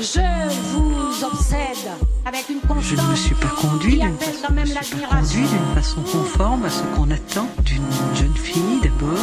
[0.00, 0.20] Je
[0.70, 1.90] vous obsède
[2.24, 6.82] avec une constance Je ne me suis pas conduit d'une façon, conduit conforme à ce
[6.94, 7.82] qu'on attend d'une
[8.14, 9.18] jeune fille d'abord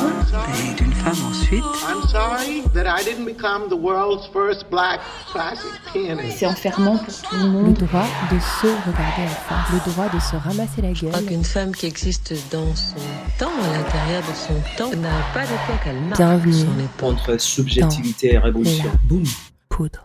[0.59, 1.63] et d'une femme ensuite.
[1.63, 4.99] I'm sorry that I didn't become the world's first black
[5.31, 6.39] classic pianist.
[6.39, 7.73] C'est enfermant pour tout le Le monde.
[7.75, 11.29] droit de se regarder en face, le droit de se ramasser la Je crois gueule.
[11.29, 12.95] qu'une femme qui existe dans son
[13.39, 16.53] temps, à l'intérieur de son temps, n'a pas d'époque, elle marque Bienvenue.
[16.53, 17.13] son époque.
[17.19, 18.91] entre subjectivité et révolution.
[19.05, 19.23] Boum.
[19.69, 20.04] poudre.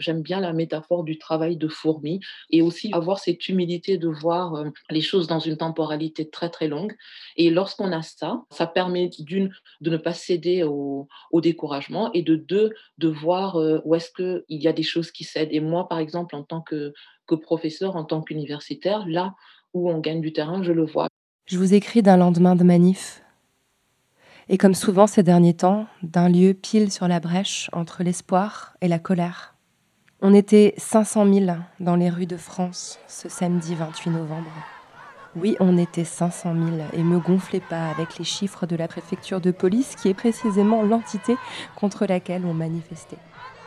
[0.00, 2.18] J'aime bien la métaphore du travail de fourmi
[2.50, 6.66] et aussi avoir cette humilité de voir euh, les choses dans une temporalité très très
[6.66, 6.96] longue.
[7.36, 11.08] Et lorsqu'on a ça, ça permet d'une de ne pas céder au,
[11.40, 15.24] découragement et de deux de voir euh, où est-ce qu'il y a des choses qui
[15.24, 15.52] cèdent.
[15.52, 16.92] Et moi, par exemple, en tant que,
[17.26, 19.34] que professeur, en tant qu'universitaire, là
[19.72, 21.08] où on gagne du terrain, je le vois.
[21.46, 23.22] Je vous écris d'un lendemain de manif.
[24.48, 28.88] Et comme souvent ces derniers temps, d'un lieu pile sur la brèche entre l'espoir et
[28.88, 29.54] la colère.
[30.22, 31.46] On était 500 000
[31.80, 34.50] dans les rues de France ce samedi 28 novembre.
[35.34, 39.40] Oui, on était 500 000 et me gonflez pas avec les chiffres de la préfecture
[39.40, 41.38] de police qui est précisément l'entité
[41.74, 43.16] contre laquelle on manifestait.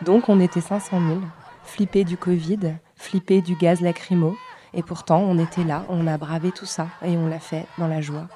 [0.04, 1.22] Donc on était 500 000,
[1.64, 4.38] flippés du Covid, flippés du gaz lacrymo,
[4.76, 7.88] et pourtant on était là, on a bravé tout ça et on l'a fait dans
[7.88, 8.28] la joie.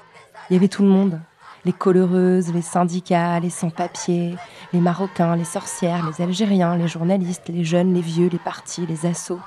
[0.49, 1.21] Il y avait tout le monde,
[1.67, 4.35] les coloreuses, les syndicats, les sans-papiers,
[4.71, 9.05] les Marocains, les sorcières, les Algériens, les journalistes, les jeunes, les vieux, les partis, les
[9.05, 9.41] assauts.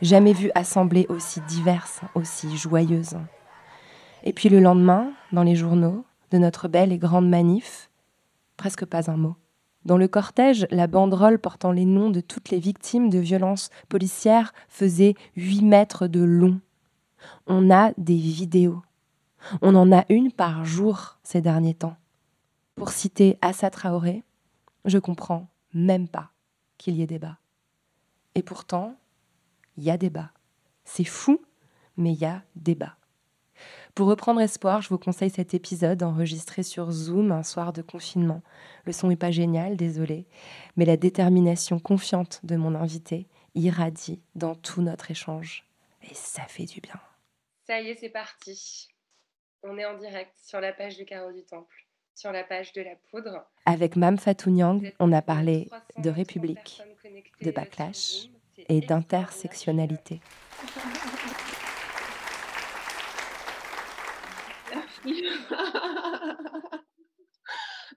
[0.00, 3.16] Jamais vu assemblées aussi diverses, aussi joyeuses.
[4.22, 7.90] Et puis le lendemain, dans les journaux, de notre belle et grande manif,
[8.56, 9.34] presque pas un mot.
[9.84, 14.54] Dans le cortège, la banderole portant les noms de toutes les victimes de violences policières
[14.68, 16.60] faisait 8 mètres de long.
[17.48, 18.80] On a des vidéos.
[19.62, 21.96] On en a une par jour ces derniers temps.
[22.76, 24.22] Pour citer Assa Traoré,
[24.84, 26.30] je comprends même pas
[26.78, 27.38] qu'il y ait débat.
[28.34, 28.96] Et pourtant,
[29.76, 30.30] il y a débat.
[30.84, 31.40] C'est fou,
[31.96, 32.96] mais il y a débat.
[33.94, 38.42] Pour reprendre espoir, je vous conseille cet épisode enregistré sur Zoom un soir de confinement.
[38.84, 40.26] Le son n'est pas génial, désolé,
[40.76, 45.64] mais la détermination confiante de mon invité irradie dans tout notre échange.
[46.02, 47.00] Et ça fait du bien.
[47.66, 48.88] Ça y est, c'est parti.
[49.66, 52.82] On est en direct sur la page du Carreau du Temple, sur la page de
[52.82, 53.46] la poudre.
[53.64, 56.82] Avec Mam Fatou êtes on a parlé 330 de République,
[57.40, 58.28] de backlash
[58.68, 60.20] et d'intersectionnalité.
[64.70, 65.24] Merci,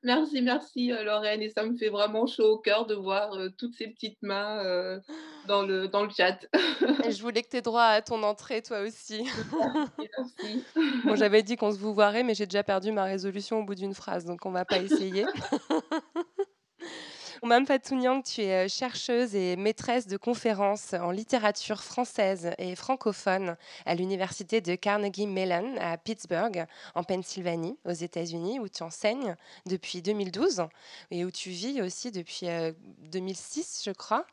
[0.04, 1.42] merci euh, Lorraine.
[1.42, 4.64] Et ça me fait vraiment chaud au cœur de voir euh, toutes ces petites mains
[4.66, 5.00] euh,
[5.48, 6.38] dans, le, dans le chat.
[7.06, 9.24] Et je voulais que tu aies droit à ton entrée, toi aussi.
[9.98, 10.64] merci.
[11.06, 13.76] Bon, j'avais dit qu'on se vous voirait, mais j'ai déjà perdu ma résolution au bout
[13.76, 15.26] d'une phrase, donc on va pas essayer.
[17.44, 22.76] Mme Fatou Niang, tu es euh, chercheuse et maîtresse de conférences en littérature française et
[22.76, 26.66] francophone à l'université de Carnegie Mellon à Pittsburgh,
[26.96, 29.36] en Pennsylvanie, aux États-Unis, où tu enseignes
[29.68, 30.64] depuis 2012
[31.12, 32.72] et où tu vis aussi depuis euh,
[33.12, 34.26] 2006, je crois.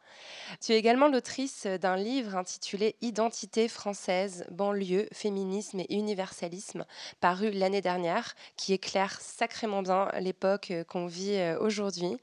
[0.60, 6.84] Tu es également l'autrice d'un livre intitulé Identité française, banlieue, féminisme et universalisme,
[7.21, 12.16] paru l'année dernière, qui éclaire sacrément bien l'époque euh, qu'on vit euh, aujourd'hui.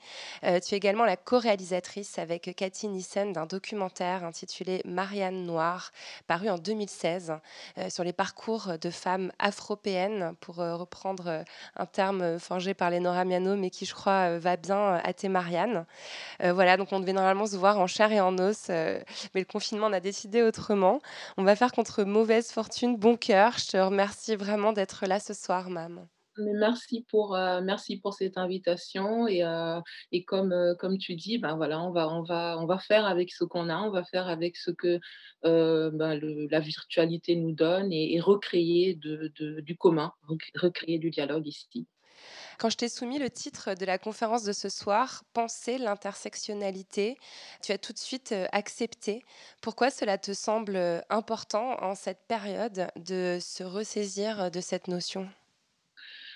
[0.43, 5.91] Euh, tu es également la co-réalisatrice avec Cathy Nissen d'un documentaire intitulé Marianne Noire,
[6.27, 7.33] paru en 2016,
[7.77, 11.43] euh, sur les parcours de femmes afropéennes, pour euh, reprendre euh,
[11.75, 15.85] un terme forgé par Lénora Miano, mais qui, je crois, va bien à tes Marianne.
[16.40, 19.03] Voilà, donc on devait normalement se voir en chair et en os, mais
[19.35, 21.01] le confinement on a décidé autrement.
[21.35, 23.57] On va faire contre mauvaise fortune, bon cœur.
[23.57, 26.07] Je te remercie vraiment d'être là ce soir, Mam.
[26.37, 29.81] Merci pour, euh, merci pour cette invitation et, euh,
[30.13, 33.05] et comme, euh, comme tu dis, ben voilà, on va, on, va, on va faire
[33.05, 34.99] avec ce qu'on a, on va faire avec ce que
[35.43, 36.19] ben
[36.49, 41.87] la virtualité nous donne et, recréer de, du commun, rec- recréer du dialogue ici.
[42.59, 47.17] Quand je t'ai soumis le titre de la conférence de ce soir, Penser l'intersectionnalité,
[47.63, 49.23] tu as tout de suite accepté.
[49.61, 55.27] Pourquoi cela te semble important en cette période de se ressaisir de cette notion?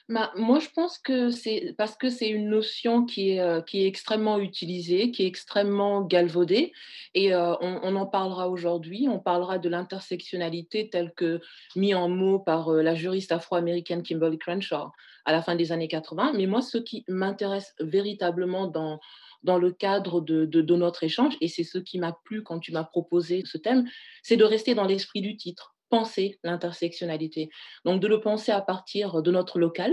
[0.08, 3.82] Bah, moi, je pense que c'est parce que c'est une notion qui est, euh, qui
[3.82, 6.74] est extrêmement utilisée, qui est extrêmement galvaudée,
[7.16, 9.08] et euh, on, en parlera aujourd'hui.
[9.10, 11.42] On parlera de l'intersectionnalité telle que
[11.76, 14.92] mis en mots par euh, la juriste afro-américaine Kimberly Crenshaw
[15.26, 16.34] à la fin des années 80.
[16.36, 19.00] Mais moi, ce qui m'intéresse véritablement dans,
[19.42, 22.72] dans le cadre de, de notre échange, et c'est ce qui m'a plu quand tu
[22.72, 23.90] m'as proposé ce thème,
[24.22, 27.50] c'est de rester dans l'esprit du titre penser l'intersectionnalité.
[27.84, 29.92] Donc de le penser à partir de notre local,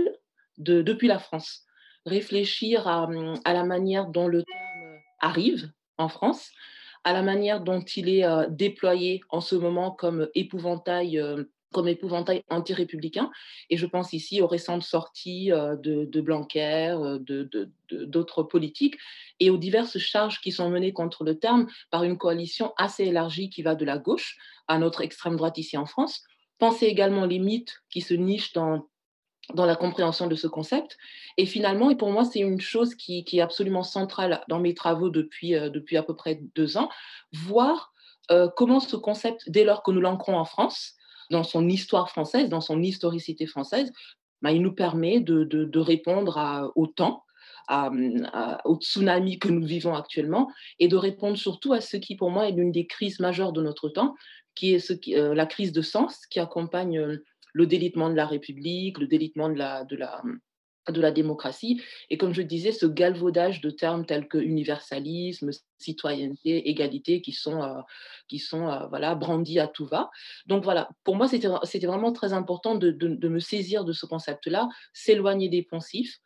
[0.59, 1.65] de, depuis la France.
[2.07, 3.09] Réfléchir à,
[3.53, 6.51] la manière dont le terme arrive en France,
[7.05, 11.89] à la manière dont il est euh, déployé en ce moment comme épouvantail euh, comme
[11.89, 13.31] épouvantail anti-républicain.
[13.71, 17.19] Et je pense ici aux récentes sorties euh, de, de Blanquer, euh,
[17.91, 18.97] d'autres politiques,
[19.41, 23.51] et aux diverses charges qui sont menées contre le terme par une coalition assez élargie
[23.51, 24.39] qui va de la gauche
[24.69, 26.23] à notre extrême droite ici en France.
[26.59, 28.87] Pensez également les mythes qui se nichent dans,
[29.55, 30.97] dans la compréhension de ce concept.
[31.37, 34.75] Et finalement, et pour moi, c'est une chose qui, qui, est absolument centrale dans mes
[34.75, 36.89] travaux depuis, euh, depuis à peu près deux ans,
[37.33, 37.89] voir
[38.57, 40.97] comment ce concept, dès lors que nous l'ancrons en France,
[41.33, 43.91] dans son histoire française, dans son historicité française,
[44.43, 47.25] bah, il nous permet de, répondre au temps,
[48.65, 50.49] au tsunami que nous vivons actuellement,
[50.79, 53.63] et de répondre surtout à ce qui, pour moi, est l'une des crises majeures de
[53.63, 54.15] notre temps,
[54.55, 57.25] qui est euh, la crise de sens qui accompagne euh,
[57.55, 60.23] le délitement de la République, le délitement de de la,
[60.89, 61.81] de la démocratie.
[62.11, 67.63] Et comme je disais, ce galvaudage de termes tels que universalisme, citoyenneté, égalité, qui sont,
[67.63, 67.81] euh,
[68.29, 70.11] qui sont euh, voilà, brandis à tout va.
[70.47, 74.69] Donc voilà, pour moi, c'était vraiment très important de, de, me saisir de ce concept-là,
[74.93, 76.19] s'éloigner des poncifs,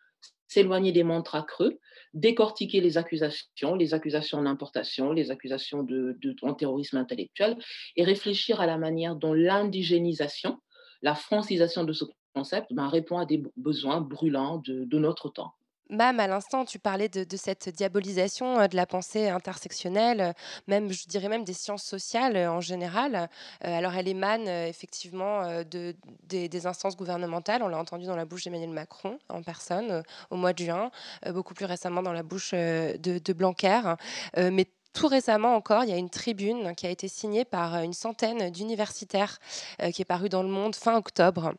[0.49, 1.79] s'éloigner des mantras creux,
[2.15, 7.59] décortiquer les accusations, les accusations d'importation, les accusations de, de, de terrorisme intellectuel,
[7.97, 10.59] et réfléchir à la manière dont l'indigénisation,
[11.03, 12.05] la francisation de ce
[12.37, 15.55] concept ben, répond à des besoins brûlants de, notre temps.
[15.89, 20.33] Mam, à l'instant, tu parlais de, cette diabolisation euh, de la pensée intersectionnelle, euh,
[20.67, 23.29] même, je dirais même des sciences sociales euh, en général.
[23.61, 25.95] alors, elle émane effectivement de,
[26.25, 27.63] des, instances gouvernementales.
[27.63, 30.91] On l'a entendu dans la bouche d'Emmanuel Macron en personne au mois de juin,
[31.33, 33.95] beaucoup plus récemment dans la bouche de, de Blanquer.
[34.37, 37.83] mais tout récemment encore, il y a une tribune qui a été signée par euh,
[37.83, 39.39] une centaine d'universitaires
[39.83, 41.53] euh, qui est parue dans le monde fin octobre.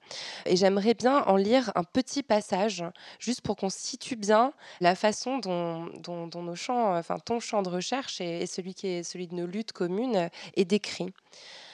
[0.47, 2.83] Et j'aimerais bien en lire un petit passage,
[3.19, 8.21] juste pour qu'on situe bien la façon dont, nos champs, enfin ton champ de recherche
[8.21, 11.13] et, celui qui est celui de nos luttes communes est décrit.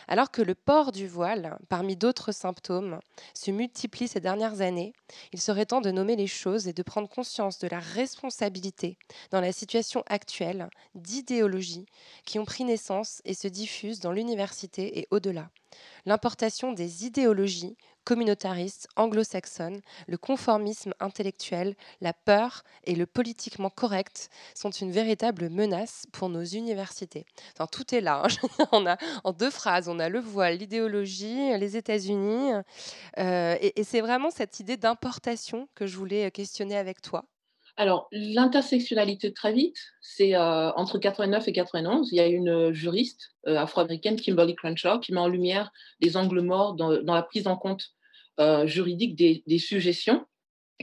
[0.08, 3.00] Alors que le port du voile, parmi d'autres symptômes,
[3.34, 4.94] se multiplie ces dernières années,
[5.32, 8.98] il serait temps de nommer les choses et de prendre conscience de la responsabilité
[9.32, 11.86] dans la situation actuelle d'idéologies
[12.26, 15.50] qui ont pris naissance et se diffusent dans l'université et au-delà.
[16.06, 24.72] L'importation des idéologies communautariste anglo-saxonne, le conformisme intellectuel, la peur et le politiquement correct sont
[24.72, 27.26] une véritable menace pour nos universités.
[27.54, 28.24] Enfin, tout est là.
[28.26, 28.66] Hein.
[28.72, 32.52] on a en deux phrases, on a le voile, l'idéologie, les États-Unis,
[33.18, 37.26] euh, et, et c'est vraiment cette idée d'importation que je voulais questionner avec toi.
[37.76, 43.32] Alors, l'intersectionnalité, très vite, c'est euh, entre 89 et 91, il y a une juriste
[43.48, 47.58] euh, afro-américaine, Kimberly Crenshaw, qui met en lumière les angles morts dans, la prise en
[47.58, 47.94] compte
[48.40, 50.26] euh, juridique des, suggestions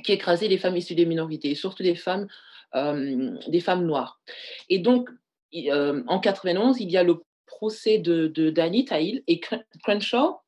[0.04, 2.28] qui écrasaient les femmes issues des minorités, et surtout des femmes,
[2.76, 4.20] euh, des femmes noires.
[4.68, 5.08] Et donc,
[5.54, 9.40] euh, en 91, il y a le procès de, de Taïl et
[9.82, 10.38] Crenshaw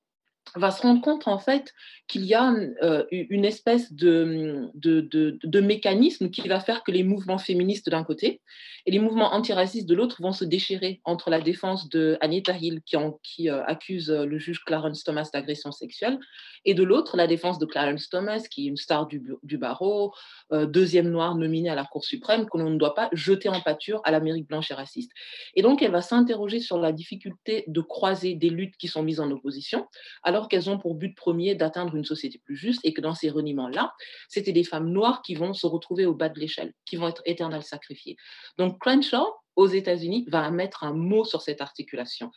[0.54, 1.72] va se rendre compte en fait
[2.08, 5.00] qu'il y a euh, une espèce de, de,
[5.42, 8.42] de, mécanisme qui va faire que les mouvements féministes d'un côté
[8.84, 12.80] et les mouvements antiracistes de l'autre vont se déchirer entre la défense de Anita Hill
[12.84, 16.18] qui, euh, accuse le juge Clarence Thomas d'agression sexuelle
[16.64, 20.12] et de l'autre la défense de Clarence Thomas qui est une star du, du barreau,
[20.52, 23.60] euh, deuxième noire nominée à la Cour suprême que l'on ne doit pas jeter en
[23.60, 25.12] pâture à l'Amérique blanche et raciste.
[25.54, 29.20] Et donc elle va s'interroger sur la difficulté de croiser des luttes qui sont mises
[29.20, 29.86] en opposition
[30.32, 33.28] alors qu'elles ont pour but premier d'atteindre une société plus juste et que dans ces
[33.28, 33.92] reniements-là,
[34.30, 37.20] c'était des femmes noires qui vont se retrouver au bas de l'échelle, qui vont être
[37.26, 38.16] éternelles sacrifiées.
[38.56, 42.30] Donc Crenshaw, aux États-Unis, va mettre un mot sur cette articulation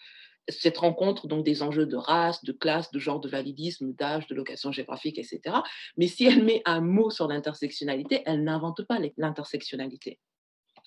[0.47, 4.35] cette rencontre donc des enjeux de race, de classe, de genre de validisme, d'âge, de
[4.35, 5.41] location géographique, etc.
[5.97, 10.19] Mais si elle met un mot sur l'intersectionnalité, elle n'invente pas l'intersectionnalité.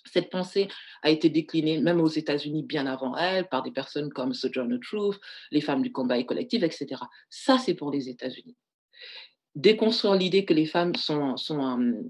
[0.05, 0.69] Cette pensée
[1.03, 5.19] a été déclinée même aux États-Unis bien avant elle par des personnes comme Sojourner Truth,
[5.51, 7.03] les femmes du combat et collectif, etc.
[7.31, 8.57] Ça, c'est pour les États-Unis.
[9.55, 11.35] déconstruire l'idée que les femmes sont,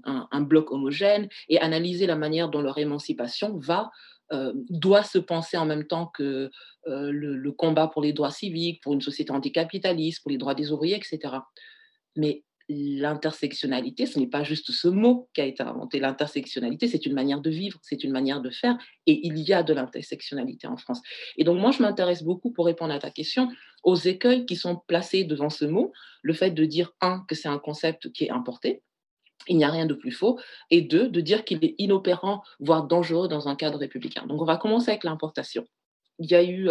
[0.05, 3.89] un, bloc homogène et analyser la manière dont leur émancipation va,
[4.31, 6.51] euh, doit se penser en même temps que
[6.87, 10.71] euh, le, combat pour les droits civiques, pour une société anticapitaliste, pour les droits des
[10.71, 11.37] ouvriers, etc.
[12.15, 15.99] Mais l'intersectionnalité, ce n'est pas juste ce mot qui a été inventé.
[15.99, 19.63] L'intersectionnalité, c'est une manière de vivre, c'est une manière de faire, et il y a
[19.63, 21.01] de l'intersectionnalité en France.
[21.37, 23.49] Et donc moi, je m'intéresse beaucoup, pour répondre à ta question,
[23.83, 25.91] aux écueils qui sont placés devant ce mot.
[26.21, 28.83] Le fait de dire, un, que c'est un concept qui est importé,
[29.47, 32.85] il n'y a rien de plus faux, et deux, de dire qu'il est inopérant, voire
[32.85, 34.27] dangereux dans un cadre républicain.
[34.27, 35.65] Donc on va commencer avec l'importation
[36.19, 36.69] il y a eu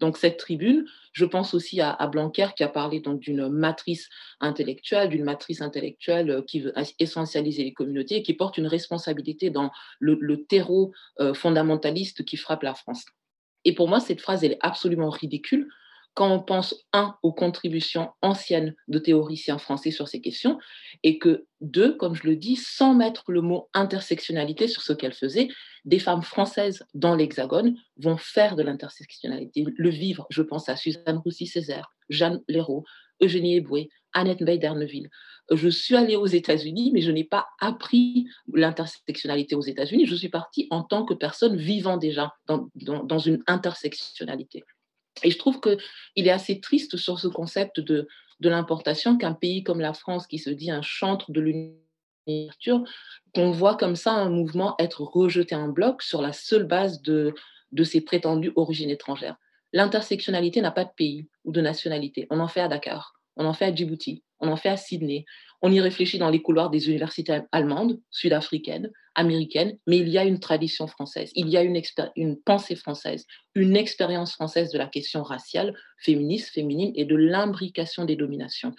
[0.00, 0.86] donc cette tribune.
[1.12, 4.08] Je pense aussi à, Blanquer qui a parlé donc d'une matrice
[4.40, 9.70] intellectuelle, d'une matrice intellectuelle qui veut essentialiser les communautés et qui porte une responsabilité dans
[10.00, 10.92] le, terreau
[11.34, 13.04] fondamentaliste qui frappe la France.
[13.64, 15.68] Et pour moi, cette phrase, elle est absolument ridicule
[16.14, 20.58] quand on pense, un, aux contributions anciennes de théoriciens français sur ces questions,
[21.02, 25.12] et que, deux, comme je le dis, sans mettre le mot intersectionnalité sur ce qu'elle
[25.12, 25.48] faisait,
[25.84, 30.26] des femmes françaises dans l'Hexagone vont faire de l'intersectionnalité, le vivre.
[30.30, 32.84] Je pense à Suzanne Roussy-Césaire, Jeanne Léraud,
[33.20, 35.10] Eugénie Eboué, Annette Bay d'Erneville.
[35.50, 40.06] Je suis allée aux États-Unis, mais je n'ai pas appris l'intersectionnalité aux États-Unis.
[40.06, 44.62] Je suis partie en tant que personne vivant déjà dans une intersectionnalité.
[45.22, 48.08] Et je trouve qu'il est assez triste sur ce concept de,
[48.40, 52.84] de l'importation qu'un pays comme la France, qui se dit un chantre de l'ouverture,
[53.34, 57.34] qu'on voit comme ça un mouvement être rejeté en bloc sur la seule base de,
[57.72, 59.36] de ses prétendues origines étrangères.
[59.72, 62.26] L'intersectionnalité n'a pas de pays ou de nationalité.
[62.30, 65.24] On en fait à Dakar, on en fait à Djibouti, on en fait à Sydney,
[65.64, 70.24] on y réfléchit dans les couloirs des universités allemandes, sud-africaines, américaines, mais il y a
[70.24, 75.22] une tradition française, il y a une, pensée française, une expérience française de la question
[75.22, 78.74] raciale, féministe, féminine et de l'imbrication des dominations.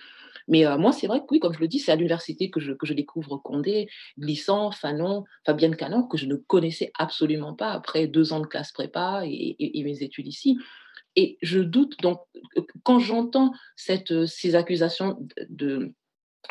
[0.47, 2.59] Mais euh, moi, c'est vrai que oui, comme je le dis, c'est à l'université que
[2.59, 3.87] je, que je découvre Condé,
[4.19, 8.71] Glissant, Fanon, Fabienne Canon, que je ne connaissais absolument pas après deux ans de classe
[8.71, 10.59] prépa et, mes études ici.
[11.15, 12.19] Et je doute, donc,
[12.83, 15.17] quand j'entends ces accusations
[15.49, 15.95] de,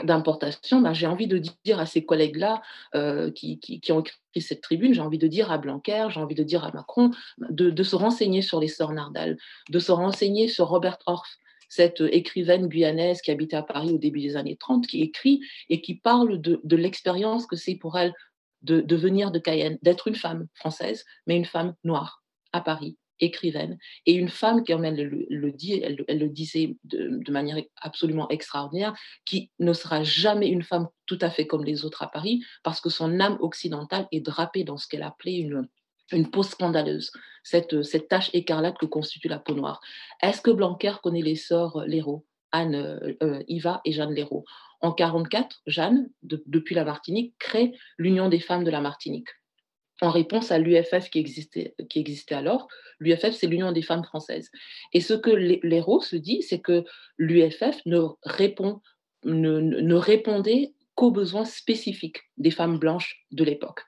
[0.02, 2.62] d'importation, bah, j'ai envie de dire à ces collègues-là
[2.94, 6.34] euh, qui, qui, ont écrit cette tribune, j'ai envie de dire à Blanquer, j'ai envie
[6.34, 9.36] de dire à Macron de, de, se renseigner sur les sœurs Nardal,
[9.70, 11.28] de se renseigner sur Robert Orff,
[11.68, 15.80] cette écrivaine guyanaise qui habitait à Paris au début des années 30, qui écrit et
[15.80, 18.14] qui parle de, de l'expérience que c'est pour elle
[18.62, 22.22] de, de venir de Cayenne, d'être une femme française, mais une femme noire
[22.52, 27.62] à Paris, écrivaine, et une femme, comme elle le, dit, elle, le disait de, manière
[27.80, 28.94] absolument extraordinaire,
[29.24, 32.80] qui ne sera jamais une femme tout à fait comme les autres à Paris, parce
[32.80, 35.68] que son âme occidentale est drapée dans ce qu'elle appelait une,
[36.12, 39.80] une peau scandaleuse, cette, cette tache écarlate que constitue la peau noire.
[40.22, 44.44] Est-ce que Blanquer connaît les sœurs Léraud Anne, euh, euh, Iva et Jeanne Léraud.
[44.80, 49.28] En 1944, Jeanne, depuis la Martinique, crée l'Union des femmes de la Martinique
[50.04, 52.68] en réponse à l'UFF qui existait, alors.
[53.00, 54.50] L'UFF, c'est l'Union des femmes françaises.
[54.92, 56.84] Et ce que l'héros se dit, c'est que
[57.18, 58.80] l'UFF ne, répond,
[59.24, 63.80] ne, répondait qu'aux besoins spécifiques des femmes blanches de l'époque.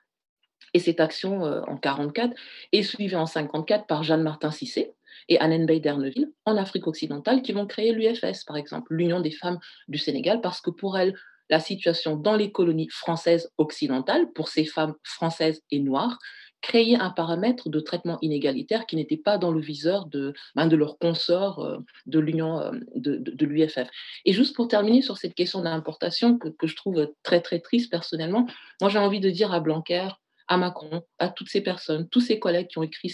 [0.73, 2.35] Et cette action euh, en 1944
[2.73, 4.93] est suivie en 1954 par Jeanne Martin Cissé
[5.29, 9.31] et Anne Bay d'Erneville en Afrique occidentale qui vont créer l'UFS, par exemple, l'Union des
[9.31, 11.15] femmes du Sénégal, parce que pour elles,
[11.49, 16.17] la situation dans les colonies françaises occidentales pour ces femmes françaises et noires,
[16.61, 20.75] créer un paramètre de traitement inégalitaire qui n'était pas dans le viseur de, ben, de
[20.75, 21.77] leurs consorts euh,
[22.07, 23.87] de l'Union euh, de, de, l'UFF.
[24.25, 27.91] Et juste pour terminer sur cette question d'importation que, que, je trouve très très triste
[27.91, 28.47] personnellement,
[28.81, 30.07] moi j'ai envie de dire à Blanquer,
[30.47, 33.13] à Macron, à toutes ces personnes, tous ces collègues qui ont écrit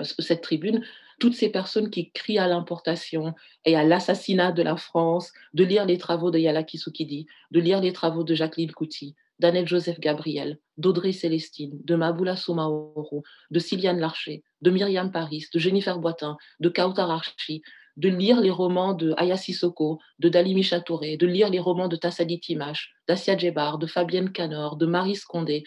[0.00, 0.82] cette tribune,
[1.18, 5.86] toutes ces personnes qui crient à l'importation et à l'assassinat de la France, de lire
[5.86, 10.58] les travaux de Yala Kisukidi, de lire les travaux de Jacqueline Couty, d'Annette Joseph Gabriel,
[10.78, 16.68] d'Audrey Célestine, de Maboula Soumaoro, de Sylviane Larcher, de Myriam Paris, de Jennifer Boitin, de
[16.68, 17.62] Kautar Archi,
[17.96, 21.96] de lire les romans de Aya Sissoko, de Dalimi Chatouré, de lire les romans de
[21.96, 25.64] Tassadi Timash, d'Assia Djebar, de Fabienne Canor, de Marie Scondé.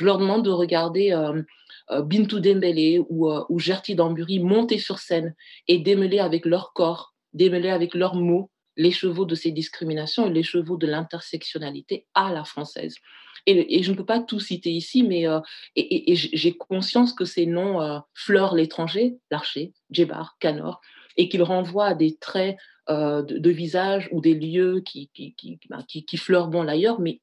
[0.00, 1.42] Je leur demande de regarder euh,
[1.90, 5.34] euh, Bintou Dembélé ou, euh, ou Damburi monter sur scène
[5.68, 10.32] et démêler avec leur corps, démêler avec leurs mots les chevaux de ces discriminations et
[10.32, 12.94] les chevaux de l'intersectionnalité à la française.
[13.44, 15.26] Et, je ne peux pas tout citer ici, mais
[15.76, 20.80] j'ai conscience que ces noms fleurent l'étranger, Larcher, Djebar, Canor,
[21.16, 22.56] et qu'ils renvoient à des traits
[22.88, 27.20] de, visage ou des lieux qui, qui fleurent bon l'ailleurs, mais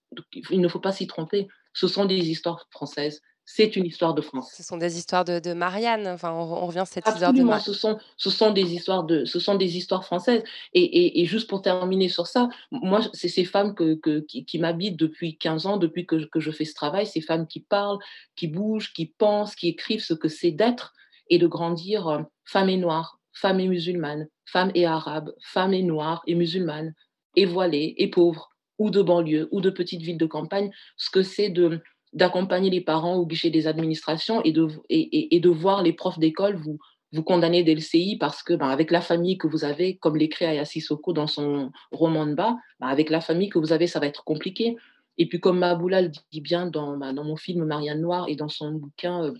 [0.51, 1.47] il ne faut pas s'y tromper.
[1.79, 4.51] Ce sont des histoires françaises, c'est une histoire de France.
[4.57, 6.07] Ce sont des histoires de, de Marianne.
[6.07, 7.65] Enfin, on, on revient à cette Absolument, histoire de Marianne.
[7.65, 10.43] ce sont, ce sont des histoires de, ce sont des histoires françaises.
[10.73, 14.43] Et, et, et juste pour terminer sur ça, moi, c'est ces femmes que, que qui,
[14.43, 17.59] qui m'habitent depuis 15 ans, depuis que, que je fais ce travail, ces femmes qui
[17.59, 17.99] parlent,
[18.35, 20.95] qui bougent, qui pensent, qui écrivent ce que c'est d'être
[21.29, 25.83] et de grandir euh, femme et noire, femme et musulmane, femme et arabe, femme et
[25.83, 26.95] noire et musulmane,
[27.35, 31.23] et voilée et pauvre, ou de banlieue, ou de petites villes de campagne, ce que
[31.23, 31.81] c'est de
[32.13, 35.91] d'accompagner les parents au guichet des administrations et de, et, et, et de voir les
[35.91, 36.79] profs d'école vous,
[37.13, 40.45] vous condamner des LCI parce que, ben, avec la famille que vous avez, comme l'écrit
[40.45, 43.99] Aya Sissoko dans son roman de bas, ben, avec la famille que vous avez, ça
[43.99, 44.75] va être compliqué.
[45.17, 48.35] Et puis, comme Maboula le dit bien dans, ben, dans mon film Marianne Noire et
[48.35, 49.33] dans son bouquin euh,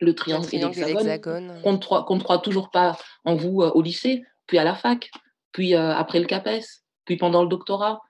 [0.00, 1.60] Le Triangle, Le triangle et l'Hexagone, l'Hexagone.
[1.62, 4.64] qu'on ne croit, qu'on ne croit toujours pas en vous euh, au lycée, puis à
[4.64, 5.10] la fac,
[5.52, 6.64] puis euh, après le CAPES,
[7.04, 8.00] puis pendant le doctorat,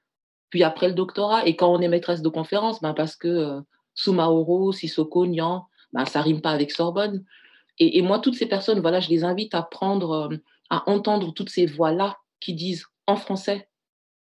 [0.54, 3.60] puis après le doctorat, et quand on est maîtresse de conférence, ben, parce que euh,
[3.94, 7.24] Soumaoro, Sissoko, Nian, ben, ça rime pas avec Sorbonne.
[7.80, 10.36] Et, et, moi, toutes ces personnes, voilà, je les invite à prendre, euh,
[10.70, 13.68] à entendre toutes ces voix-là qui disent en français,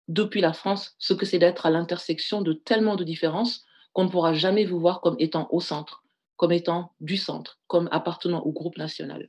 [0.08, 4.08] depuis la France, ce que c'est d'être à l'intersection de tellement de différences qu'on ne
[4.08, 6.02] pourra jamais vous voir comme étant au centre,
[6.36, 9.28] comme étant du centre, comme appartenant au groupe national.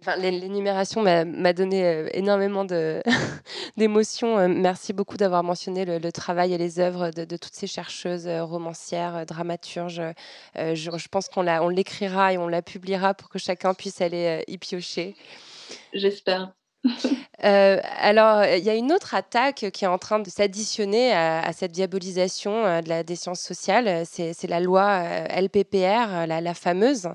[0.00, 2.64] Enfin, L'énumération m'a donné euh, énormément
[3.76, 4.38] d'émotions.
[4.38, 8.28] Euh, merci beaucoup d'avoir mentionné le, travail et les œuvres de, de toutes ces chercheuses,
[8.28, 10.02] euh, romancières, dramaturges.
[10.54, 14.56] Je, je, pense qu'on l'écrira et on la publiera pour que chacun puisse aller y
[14.58, 15.16] piocher.
[15.92, 16.52] J'espère.
[17.44, 21.52] Euh, alors, il y a une autre attaque qui est en train de s'additionner à,
[21.52, 24.04] cette diabolisation euh, des sciences sociales.
[24.06, 27.08] C'est la loi euh, LPPR, la, fameuse,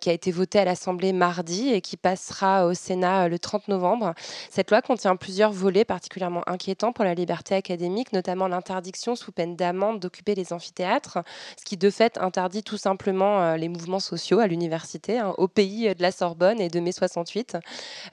[0.00, 4.14] qui a été votée à l'Assemblée mardi et qui passera au Sénat le 30 novembre.
[4.50, 9.56] Cette loi contient plusieurs volets particulièrement inquiétants pour la liberté académique, notamment l'interdiction sous peine
[9.56, 11.18] d'amende d'occuper les amphithéâtres,
[11.58, 15.94] ce qui de fait interdit tout simplement les mouvements sociaux à l'université, hein, au pays
[15.94, 17.56] de la Sorbonne et de mai 68.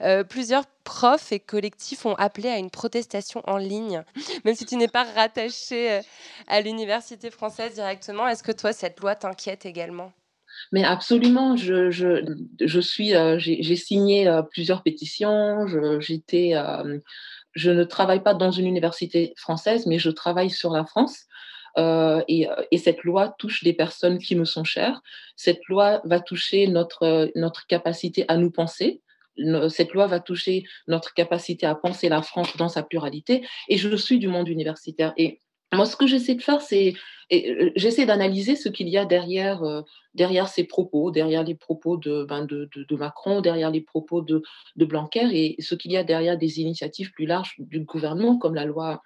[0.02, 4.02] Euh, plusieurs profs et collectifs ont appelé à une protestation en ligne,
[4.44, 6.00] même si tu n'es pas rattaché
[6.48, 8.28] à l'université française directement.
[8.28, 10.12] Est-ce que toi, cette loi t'inquiète également?
[10.70, 12.24] Mais absolument, je, je,
[12.60, 15.66] je suis, euh, j'ai signé euh, plusieurs pétitions.
[16.00, 16.98] J'étais, euh,
[17.52, 21.26] je ne travaille pas dans une université française, mais je travaille sur la France.
[21.78, 25.00] Euh, et, et, cette loi touche des personnes qui me sont chères.
[25.36, 29.00] Cette loi va toucher notre, notre capacité à nous penser,
[29.68, 33.46] cette loi va toucher notre capacité à penser la France dans sa pluralité.
[33.68, 35.12] Et je suis du monde universitaire.
[35.16, 35.40] Et
[35.72, 36.94] moi, ce que j'essaie de faire, c'est
[37.76, 39.80] j'essaie d'analyser ce qu'il y a derrière, euh,
[40.14, 44.42] derrière ces propos, derrière les propos de, ben de, Macron, derrière les propos de
[44.76, 48.66] Blanquer et ce qu'il y a derrière des initiatives plus larges du gouvernement, comme la
[48.66, 49.00] loi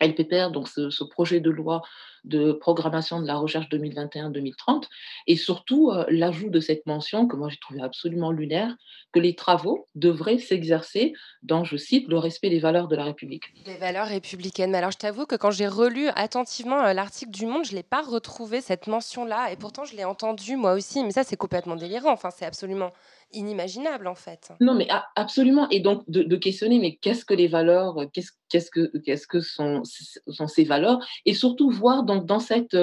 [0.00, 1.82] LPPR, donc ce, projet de loi
[2.24, 4.84] de programmation de la recherche 2021-2030,
[5.26, 8.76] et surtout euh, l'ajout de cette mention que moi j'ai trouvé absolument lunaire,
[9.12, 13.44] que les travaux devraient s'exercer dans, je cite, le respect des valeurs de la République.
[13.66, 14.72] Les valeurs républicaines.
[14.72, 17.76] Mais alors je t'avoue que quand j'ai relu attentivement euh, l'article du Monde, je ne
[17.76, 21.36] l'ai pas retrouvé cette mention-là, et pourtant je l'ai entendu moi aussi, mais ça c'est
[21.36, 22.92] complètement délirant, enfin c'est absolument
[23.32, 24.52] inimaginable en fait.
[24.60, 25.68] Non, mais absolument.
[25.70, 29.82] Et donc de, questionner, mais qu'est-ce que les valeurs, qu'est-ce qu'est-ce que qu'est-ce que sont,
[29.84, 32.76] sont ces valeurs, et surtout voir donc dans cette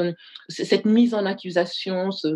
[0.50, 2.36] cette mise en accusation, ce,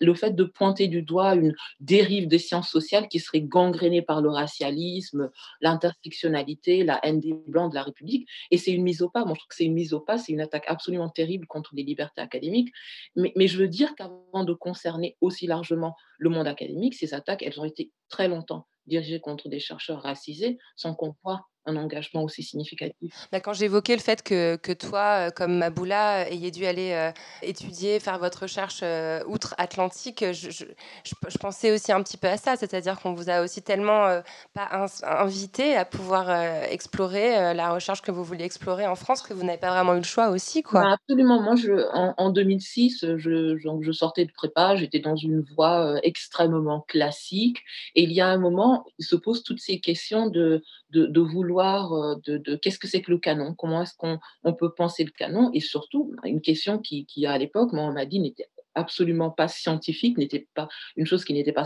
[0.00, 4.20] le, fait de pointer du doigt une dérive des sciences sociales qui serait gangrénée par
[4.20, 5.30] le racialisme,
[5.60, 9.24] l'intersectionnalité, la haine des blancs de la République, et c'est une mise au pas.
[9.24, 11.70] Moi, je trouve que c'est une mise au pas, c'est une attaque absolument terrible contre
[11.74, 12.72] les libertés académiques.
[13.14, 17.35] Mais, mais je veux dire qu'avant de concerner aussi largement le monde académique, ces attaques
[17.42, 22.22] elles ont été très longtemps dirigées contre des chercheurs racisés sans qu'on voit un engagement
[22.22, 23.12] aussi significatif.
[23.32, 27.10] Bah, quand j'évoquais le fait que, que, toi, comme Maboula, ayez dû aller euh,
[27.42, 30.64] étudier, faire votre recherche euh, outre-Atlantique, je, je,
[31.04, 34.06] je, je, pensais aussi un petit peu à ça, c'est-à-dire qu'on vous a aussi tellement
[34.06, 34.20] euh,
[34.54, 38.94] pas in invité à pouvoir euh, explorer euh, la recherche que vous vouliez explorer en
[38.94, 40.62] France que vous n'avez pas vraiment eu le choix aussi.
[40.62, 40.82] Quoi.
[40.82, 41.40] Bah, absolument.
[41.40, 46.82] Moi, je, en, en 2006, je, sortais de prépa, j'étais dans une voie euh, extrêmement
[46.82, 47.62] classique,
[47.94, 50.62] et il y a un moment, il se pose toutes ces questions de,
[50.96, 54.72] de, vouloir de, de qu'est-ce que c'est que le canon, comment est-ce qu'on on peut
[54.72, 58.20] penser le canon, et surtout une question qui, qui à l'époque, moi on m'a dit
[58.20, 61.64] n'était absolument pas scientifique, n'était pas une chose qui n'était pas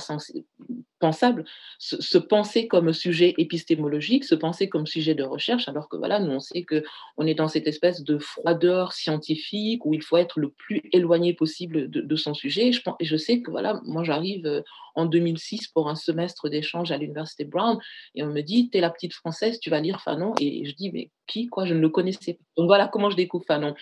[1.01, 1.45] pensable,
[1.79, 6.21] se, se, penser comme sujet épistémologique, se penser comme sujet de recherche, alors que voilà,
[6.21, 6.85] nous on sait que
[7.16, 11.35] on est dans cette espèce de froideur scientifique où il faut être le plus éloigné
[11.35, 12.69] possible de, son sujet.
[12.69, 14.62] Et je, et je sais que voilà, moi j'arrive
[14.94, 17.79] en 2006 pour un semestre d'échange à l'université Brown.
[18.14, 20.35] Et on me dit, tu es la petite française, tu vas lire Fanon.
[20.40, 22.44] Et je dis, mais qui, quoi, je ne le connaissais pas.
[22.57, 23.74] Donc voilà comment je découvre Fanon.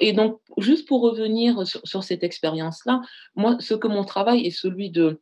[0.00, 3.00] Et donc, juste pour revenir sur, cette expérience-là,
[3.34, 5.20] moi, ce que mon travail est celui de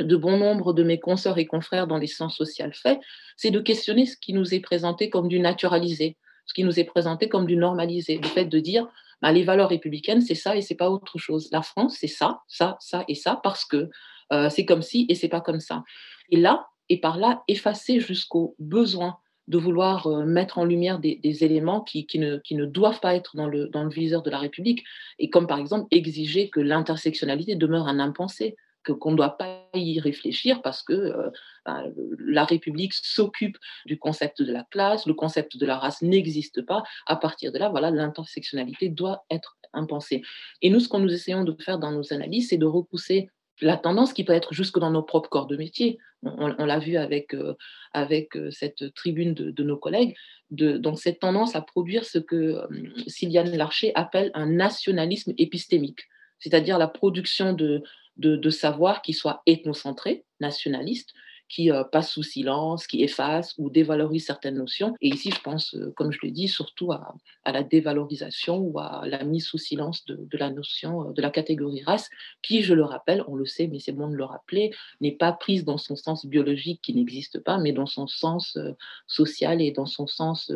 [0.00, 3.00] de bon nombre de mes consoeurs et confrères dans les sciences sociales fait,
[3.38, 6.84] c'est de questionner ce qui nous est présenté comme du naturalisé, ce qui nous est
[6.84, 8.18] présenté comme du normalisé.
[8.18, 8.86] Le fait de dire,
[9.22, 11.48] bah, les valeurs républicaines, c'est ça et c'est pas autre chose.
[11.50, 13.88] La France, c'est ça, ça, ça et ça, parce que
[14.32, 15.84] euh, c'est comme si et c'est pas comme ça.
[16.30, 21.20] Et là, et par là, effacer jusqu'au besoin de vouloir euh, mettre en lumière des,
[21.44, 24.38] éléments qui, ne, qui, ne, doivent pas être dans le, dans le viseur de la
[24.38, 24.84] République,
[25.18, 28.56] et comme par exemple exiger que l'intersectionnalité demeure un impensé
[28.92, 31.30] qu'on ne doit pas y réfléchir parce que euh,
[31.64, 36.62] ben, la République s'occupe du concept de la classe, le concept de la race n'existe
[36.62, 36.82] pas.
[37.06, 40.22] À partir de là, voilà, l'intersectionnalité doit être impensée.
[40.62, 43.76] Et nous, ce qu'on nous essayons de faire dans nos analyses, c'est de repousser la
[43.76, 45.98] tendance qui peut être jusque dans nos propres corps de métier.
[46.22, 47.54] On, l'a vu avec, euh,
[47.96, 50.16] euh, cette tribune de, nos collègues,
[50.50, 52.62] de, donc cette tendance à produire ce que
[53.06, 56.00] Sylviane Larcher appelle un nationalisme épistémique,
[56.38, 57.82] c'est-à-dire la production de,
[58.16, 61.12] de, savoir qui soit ethnocentré, nationaliste,
[61.48, 64.94] qui euh, passe sous silence, qui efface ou dévalorise certaines notions.
[65.00, 69.02] Et ici, je pense, euh, comme je l'ai dit, surtout à, la dévalorisation ou à
[69.06, 72.10] la mise sous silence de, la notion euh, de la catégorie race,
[72.42, 75.32] qui, je le rappelle, on le sait, mais c'est bon de le rappeler, n'est pas
[75.32, 78.58] prise dans son sens biologique qui n'existe pas, mais dans son sens
[79.06, 80.52] social et dans son sens,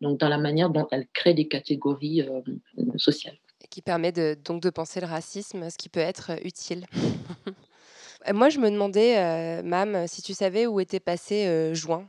[0.00, 2.22] donc dans la manière dont elle crée des catégories
[2.96, 3.38] sociales
[3.70, 6.86] qui permet de, donc de penser le racisme, ce qui peut être euh, utile.
[8.32, 12.08] Moi, je me demandais, euh, Mam, si tu savais où était passé euh, juin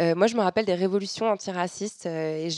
[0.00, 2.48] euh, moi, je me rappelle des révolutions antiracistes euh,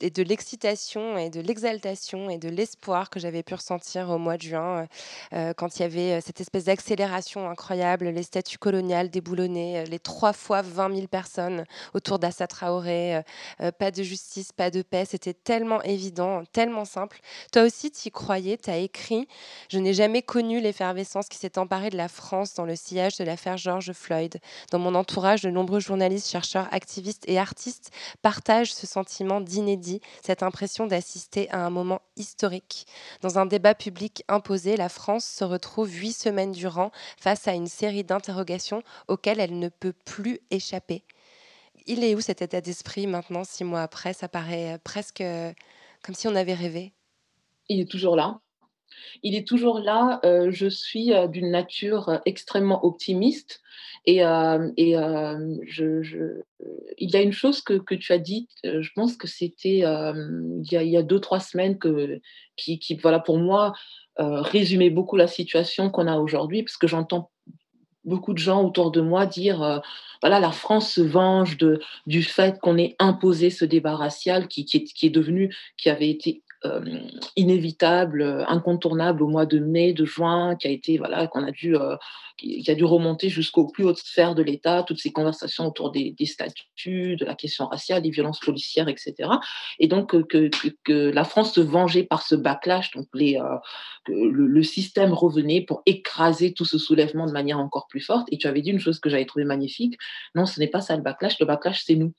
[0.00, 4.38] et, de l'excitation et de l'exaltation et de l'espoir que j'avais pu ressentir au mois
[4.38, 4.86] de juin
[5.34, 10.32] euh, quand il y avait cette espèce d'accélération incroyable, les statues coloniales déboulonnées, les trois
[10.32, 13.22] fois 20 000 personnes autour d'Assa Traoré,
[13.78, 15.04] pas de justice, pas de paix.
[15.04, 17.20] C'était tellement évident, tellement simple.
[17.52, 19.28] Toi aussi, tu y croyais, tu as écrit
[19.68, 23.24] Je n'ai jamais connu l'effervescence qui s'est emparée de la France dans le sillage de
[23.24, 24.38] l'affaire George Floyd.
[24.70, 27.90] Dans mon entourage, de nombreux journalistes, chercheurs, activistes et artistes
[28.22, 32.86] partagent ce sentiment d'inédit, cette impression d'assister à un moment historique.
[33.20, 37.66] Dans un débat public imposé, la France se retrouve huit semaines durant face à une
[37.66, 41.02] série d'interrogations auxquelles elle ne peut plus échapper.
[41.86, 44.12] Il est où cet état d'esprit maintenant, six mois après?
[44.12, 45.52] Ça paraît presque euh,
[46.02, 46.92] comme si on avait rêvé.
[47.68, 48.40] Il est toujours là.
[49.22, 50.20] Il est toujours là.
[50.24, 53.62] Euh, je suis d'une nature extrêmement optimiste.
[54.08, 56.42] Et, euh, euh,
[56.96, 59.80] il y a une chose que, que tu as dite, euh, je pense que c'était
[59.80, 62.18] il, y a deux, trois semaines, que,
[62.56, 63.74] qui, voilà, pour moi,
[64.16, 67.30] résumait beaucoup la situation qu'on a aujourd'hui, parce que j'entends
[68.04, 69.82] beaucoup de gens autour de moi dire
[70.22, 74.64] voilà, la France se venge de, du fait qu'on ait imposé ce débat racial qui,
[74.64, 76.47] qui, est, qui est devenu, qui avait été euh,
[77.36, 81.52] inévitable, euh, incontournable au mois de mai, de juin, qui a été voilà qu'on a
[81.52, 81.96] dû euh,
[82.36, 86.14] qui a dû remonter jusqu'aux plus hautes sphères de l'État, toutes ces conversations autour des,
[86.24, 89.14] statuts, de la question raciale, des violences policières, etc.
[89.80, 90.48] Et donc que,
[90.84, 93.40] que, la France se vengeait par ce backlash, donc les,
[94.06, 98.28] le, le, système revenait pour écraser tout ce soulèvement de manière encore plus forte.
[98.30, 99.98] Et tu avais dit une chose que j'avais trouvé magnifique,
[100.36, 102.12] non, ce n'est pas ça le backlash, le backlash c'est nous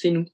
[0.00, 0.24] c'est nous.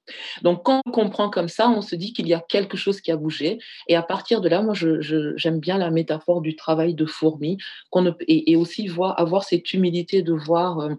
[0.43, 3.11] Donc quand on comprend comme ça, on se dit qu'il y a quelque chose qui
[3.11, 3.59] a bougé.
[3.89, 7.59] Et à partir de là, moi, j'aime bien la métaphore du travail de fourmi,
[7.91, 10.95] qu'on et, aussi voir, avoir cette humilité de voir euh,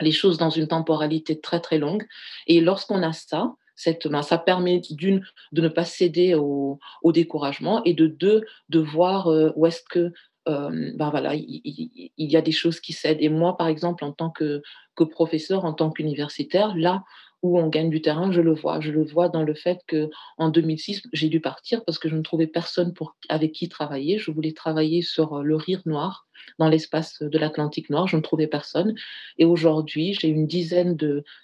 [0.00, 2.04] les choses dans une temporalité très très longue.
[2.46, 7.94] Et lorsqu'on a ça, cette, ça permet d'une de ne pas céder au, découragement et
[7.94, 10.12] de deux de voir euh, où est-ce que
[10.46, 13.22] euh, ben voilà, il, il, y a des choses qui cèdent.
[13.22, 14.60] Et moi, par exemple, en tant que,
[14.94, 17.02] que professeur, en tant qu'universitaire, là
[17.44, 18.80] où on gagne du terrain, je le vois.
[18.80, 22.16] Je le vois dans le fait que en 2006, j'ai dû partir parce que je
[22.16, 22.94] ne trouvais personne
[23.28, 24.18] avec qui travailler.
[24.18, 26.26] Je voulais travailler sur euh, le rire noir
[26.58, 28.08] dans l'espace de l'Atlantique Noir.
[28.08, 28.94] Je ne trouvais personne.
[29.36, 30.96] Et aujourd'hui, j'ai une dizaine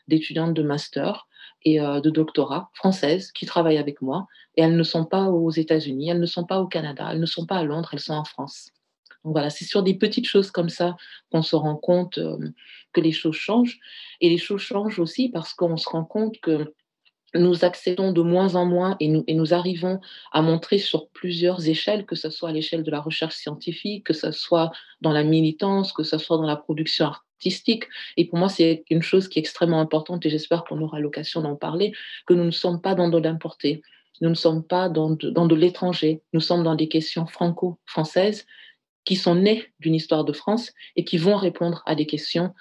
[0.09, 1.29] d'étudiantes de, master
[1.65, 4.27] et euh, de doctorat françaises qui travaillent avec moi.
[4.57, 7.27] Et elles ne sont pas aux États-Unis, elles ne sont pas au Canada, elles ne
[7.27, 8.71] sont pas à Londres, elles sont en France.
[9.25, 10.97] Donc voilà, c'est sur des petites choses comme ça
[11.31, 12.39] qu'on se rend compte euh,
[12.93, 13.79] que les choses changent.
[14.21, 16.73] Et les choses changent aussi parce qu'on se rend compte que
[17.35, 20.01] nous accédons de moins en moins et nous, et nous arrivons
[20.33, 24.13] à montrer sur plusieurs échelles, que ce soit à l'échelle de la recherche scientifique, que
[24.13, 27.85] ce soit dans la militance, que ce soit dans la production artistique.
[28.17, 31.41] Et pour moi, c'est une chose qui est extrêmement importante et j'espère qu'on aura l'occasion
[31.41, 31.93] d'en parler,
[32.27, 33.83] que nous ne sommes pas dans de l'importé,
[34.21, 38.45] nous ne sommes pas dans dans de l'étranger, nous sommes dans des questions franco-françaises
[39.05, 42.55] qui sont nés d'une histoire de France et qui vont répondre à des questions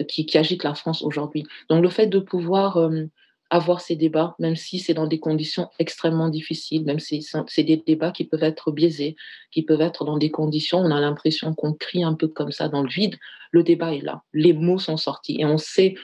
[0.00, 1.44] euh, qui, agitent la France aujourd'hui.
[1.68, 3.06] Donc le fait de pouvoir euh,
[3.50, 7.76] avoir ces débats, même si c'est dans des conditions extrêmement difficiles, même si c'est des
[7.76, 9.14] débats qui peuvent être biaisés,
[9.50, 12.52] qui peuvent être dans des conditions où on a l'impression qu'on crie un peu comme
[12.52, 13.18] ça dans le vide,
[13.50, 15.96] le débat est là, les mots sont sortis et on sait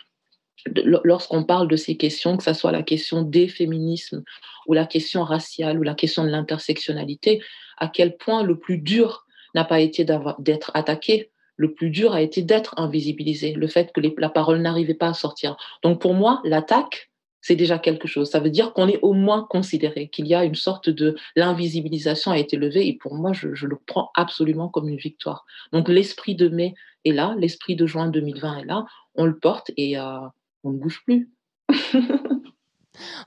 [0.85, 4.25] lorsqu'on parle de ces questions, que ce soit la question des féminismes
[4.67, 7.41] ou la question raciale ou la question de l'intersectionnalité,
[7.79, 12.23] à quel point le plus dur n'a pas été d'être attaqué, le plus dur a
[12.23, 15.57] été d'être invisibilisé, le fait que la parole n'arrivait pas à sortir.
[15.83, 18.31] Donc pour moi, l'attaque, c'est déjà quelque chose.
[18.31, 22.31] Ça veut dire qu'on est au moins considéré, qu'il y a une sorte de l'invisibilisation
[22.31, 25.47] a été levée et pour moi, je, le prends absolument comme une victoire.
[25.73, 29.71] Donc l'esprit de mai est là, l'esprit de juin 2020 est là, on le porte
[29.77, 30.19] et euh,
[30.63, 31.31] on ne bouge plus.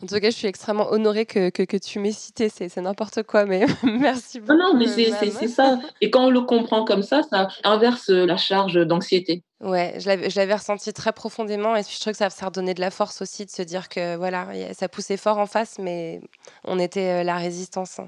[0.02, 2.50] En tout cas, je suis extrêmement honorée que, que, tu m'aies cité.
[2.50, 4.54] C'est n'importe quoi, mais merci beaucoup.
[4.54, 5.80] Non, non, mais c'est ça.
[6.02, 9.44] Et quand on le comprend comme ça, ça inverse la charge d'anxiété.
[9.63, 12.89] Ouais, je l'avais ressenti très profondément et je trouve que ça, ça redonnait de la
[12.89, 16.19] force aussi de se dire que voilà, ça poussait fort en face, mais
[16.63, 18.00] on était euh, la résistance.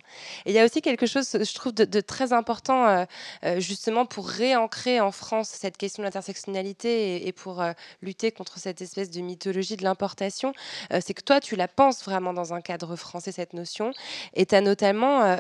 [0.46, 3.06] Et il y a aussi quelque chose, je trouve, de, très important euh,
[3.44, 7.64] euh, justement pour réancrer en France cette question de l'intersectionnalité et, pour
[8.02, 10.54] lutter contre cette espèce de mythologie de l'importation.
[11.02, 13.92] c'est que toi, tu la penses vraiment dans un cadre français, cette notion,
[14.34, 15.38] et tu as notamment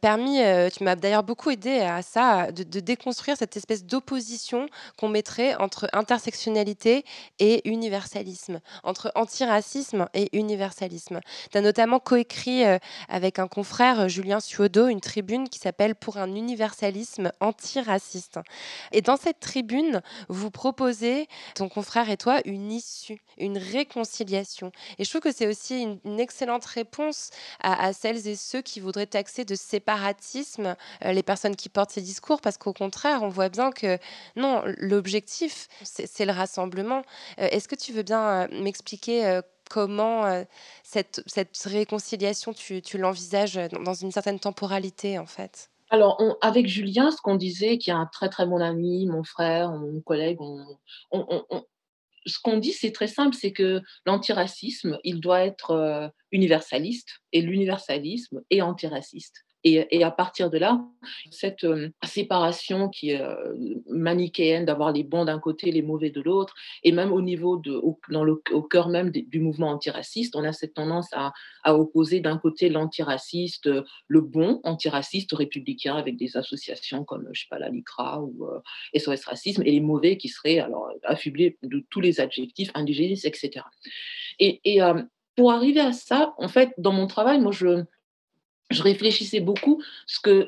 [0.00, 0.40] permis,
[0.72, 5.88] tu m'as d'ailleurs beaucoup aidé à ça, de déconstruire cette espèce d'opposition qu'on mettrait entre
[5.92, 7.04] intersectionnalité
[7.38, 11.20] et universalisme, entre antiracisme et universalisme.
[11.50, 12.78] Tu as notamment coécrit euh,
[13.08, 18.38] avec un confrère, euh, Julien Suodo, une tribune qui s'appelle Pour un universalisme antiraciste.
[18.92, 24.72] Et dans cette tribune, vous proposez, ton confrère et toi, une issue, une réconciliation.
[24.98, 27.30] Et je trouve que c'est aussi une, excellente réponse
[27.60, 32.00] à, celles et ceux qui voudraient taxer de séparatisme euh, les personnes qui portent ces
[32.00, 33.98] discours, parce qu'au contraire, on voit bien que
[34.34, 35.16] non, l'objectif
[35.82, 37.02] c'est le rassemblement.
[37.38, 40.44] Euh, est-ce que tu veux bien euh, m'expliquer euh, comment
[40.84, 41.22] cette,
[41.64, 45.70] réconciliation, tu, l'envisages dans une certaine temporalité, en fait?
[45.90, 49.72] Alors, avec Julien, ce qu'on disait, qui est un très très bon ami, mon frère,
[49.72, 50.38] mon collègue,
[52.26, 58.42] ce qu'on dit, c'est très simple, c'est que l'antiracisme, il doit être universaliste, et l'universalisme
[58.50, 59.45] est antiraciste.
[59.68, 60.80] Et, à partir de là,
[61.32, 63.34] cette euh, séparation qui est euh,
[63.88, 67.72] manichéenne d'avoir les bons d'un côté, les mauvais de l'autre, et même au niveau de,
[67.72, 71.32] au, dans le, cœur même du mouvement antiraciste, on a cette tendance à,
[71.64, 73.68] opposer d'un côté l'antiraciste,
[74.06, 78.48] le bon antiraciste républicain avec des associations comme, je sais pas, la LICRA ou
[78.94, 83.24] SOS euh, Racisme, et les mauvais qui seraient alors affublés de tous les adjectifs indigénistes,
[83.24, 83.64] etc.
[84.38, 84.80] Et, et
[85.34, 87.84] pour arriver à ça, en fait, dans mon travail, moi, je,
[88.70, 89.82] je réfléchissais beaucoup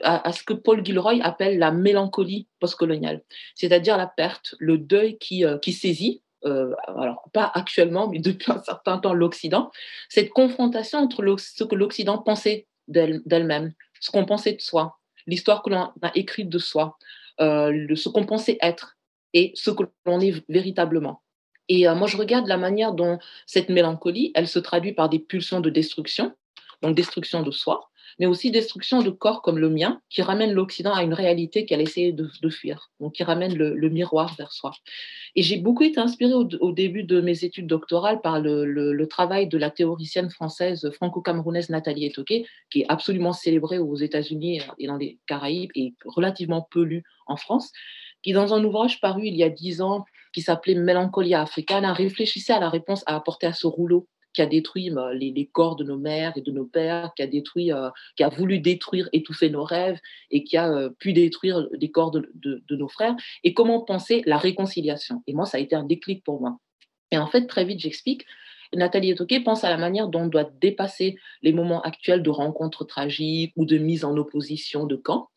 [0.03, 3.23] à, ce que Paul Gilroy appelle la mélancolie postcoloniale,
[3.55, 8.63] c'est-à-dire la perte, le deuil qui, euh, saisit, euh, alors pas actuellement, mais depuis un
[8.63, 9.71] certain temps, l'Occident,
[10.09, 15.71] cette confrontation entre ce que l'Occident pensait d'elle-même, ce qu'on pensait de soi, l'histoire que
[15.71, 16.97] l'on a écrite de soi,
[17.41, 18.97] euh, ce qu'on pensait être
[19.33, 21.23] et ce que l'on est véritablement.
[21.71, 25.61] Et moi, je regarde la manière dont cette mélancolie, elle se traduit par des pulsions
[25.61, 26.35] de destruction,
[26.81, 30.93] donc destruction de soi, mais aussi destruction de corps comme le mien, qui ramène l'Occident
[30.93, 34.73] à une réalité qu'elle essaie de, fuir, donc qui ramène le, miroir vers soi.
[35.37, 39.59] Et j'ai beaucoup été inspirée au, début de mes études doctorales par le, travail de
[39.59, 45.19] la théoricienne française franco-camerounaise Nathalie Etoquet, qui est absolument célébrée aux États-Unis et dans les
[45.27, 47.73] Caraïbes et relativement peu lue en France,
[48.23, 52.53] qui dans un ouvrage paru il y a dix ans, qui s'appelait Mélancolia africana, réfléchissait
[52.53, 55.83] à la réponse à apporter à ce rouleau qui a détruit bah, les, corps de
[55.83, 59.51] nos mères et de nos pères, qui a détruit, euh, qui a voulu détruire, étouffer
[59.51, 59.99] nos rêves
[60.31, 62.31] et qui a euh, pu détruire les corps de,
[62.71, 63.17] nos frères.
[63.43, 65.25] Et comment penser la réconciliation?
[65.27, 66.61] Et moi, ça a été un déclic pour moi.
[67.11, 68.27] Et en fait, très vite, j'explique.
[68.73, 72.85] Nathalie Etoquet pense à la manière dont on doit dépasser les moments actuels de rencontres
[72.85, 75.31] tragiques ou de mise en opposition de camps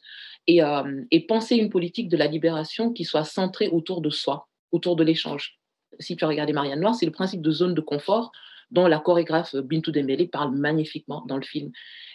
[0.45, 4.47] et, euh, et penser une politique de la libération qui soit centrée autour de soi,
[4.71, 5.57] autour de l'échange.
[5.99, 8.31] Si tu as regardé Marianne Noire, c'est le principe de zone de confort
[8.71, 11.71] dont la chorégraphe Bintou Dembélé parle magnifiquement dans le film.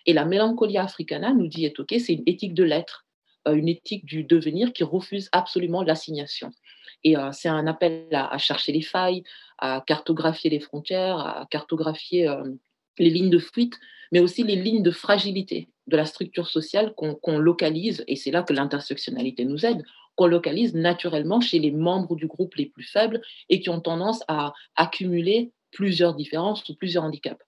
[0.07, 3.07] Et la mélancolie africana, nous dit Etoke, c'est une éthique de l'être,
[3.47, 6.51] euh, une éthique du devenir qui refuse absolument l'assignation.
[7.05, 9.23] Et euh, c'est un appel à, chercher les failles,
[9.59, 12.43] à cartographier les frontières, à cartographier euh,
[12.99, 13.79] les lignes de fuite,
[14.13, 18.43] mais aussi les lignes de fragilité de la structure sociale qu'on localise, et c'est là
[18.43, 19.85] que l'intersectionnalité nous aide,
[20.17, 24.25] qu'on localise naturellement chez les membres du groupe les plus faibles et qui ont tendance
[24.27, 27.45] à accumuler plusieurs différences ou plusieurs handicaps.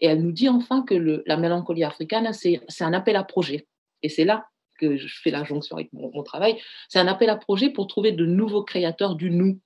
[0.00, 3.66] Et elle nous dit enfin que la mélancolie africaine, c'est un appel à projet.
[4.02, 4.48] Et c'est là
[4.78, 8.12] que je fais la jonction avec mon, travail, c'est un appel à projet pour trouver
[8.12, 9.58] de nouveaux créateurs du nous,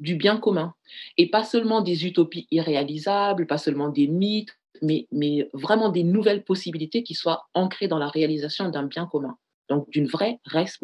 [0.00, 0.74] du bien commun.
[1.16, 5.06] Et pas seulement des utopies irréalisables, pas seulement des mythes, mais,
[5.52, 9.36] vraiment des nouvelles possibilités qui soient ancrées dans la réalisation d'un bien commun,
[9.68, 10.78] donc d'une vraie res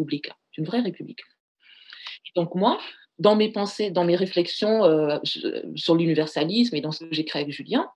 [0.53, 1.23] d'une vraie république.
[2.35, 2.79] donc moi,
[3.19, 5.19] dans mes pensées, dans mes réflexions euh,
[5.75, 7.89] sur l'universalisme et dans ce que créé avec Julien,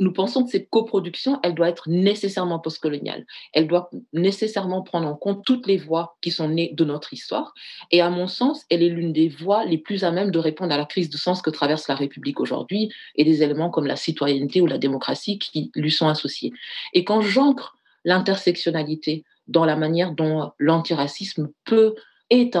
[0.00, 3.24] nous pensons que cette coproduction, elle doit être nécessairement postcoloniale.
[3.52, 7.54] Elle doit nécessairement prendre en compte toutes les voix qui sont nées de notre histoire.
[7.90, 10.72] Et à mon sens, elle est l'une des voies les plus à même de répondre
[10.72, 13.96] à la crise de sens que traverse la République aujourd'hui et des éléments comme la
[13.96, 16.52] citoyenneté ou la démocratie qui lui sont associés.
[16.92, 21.94] Et quand j'ancre l'intersectionnalité dans la manière dont l'antiracisme peut
[22.30, 22.56] est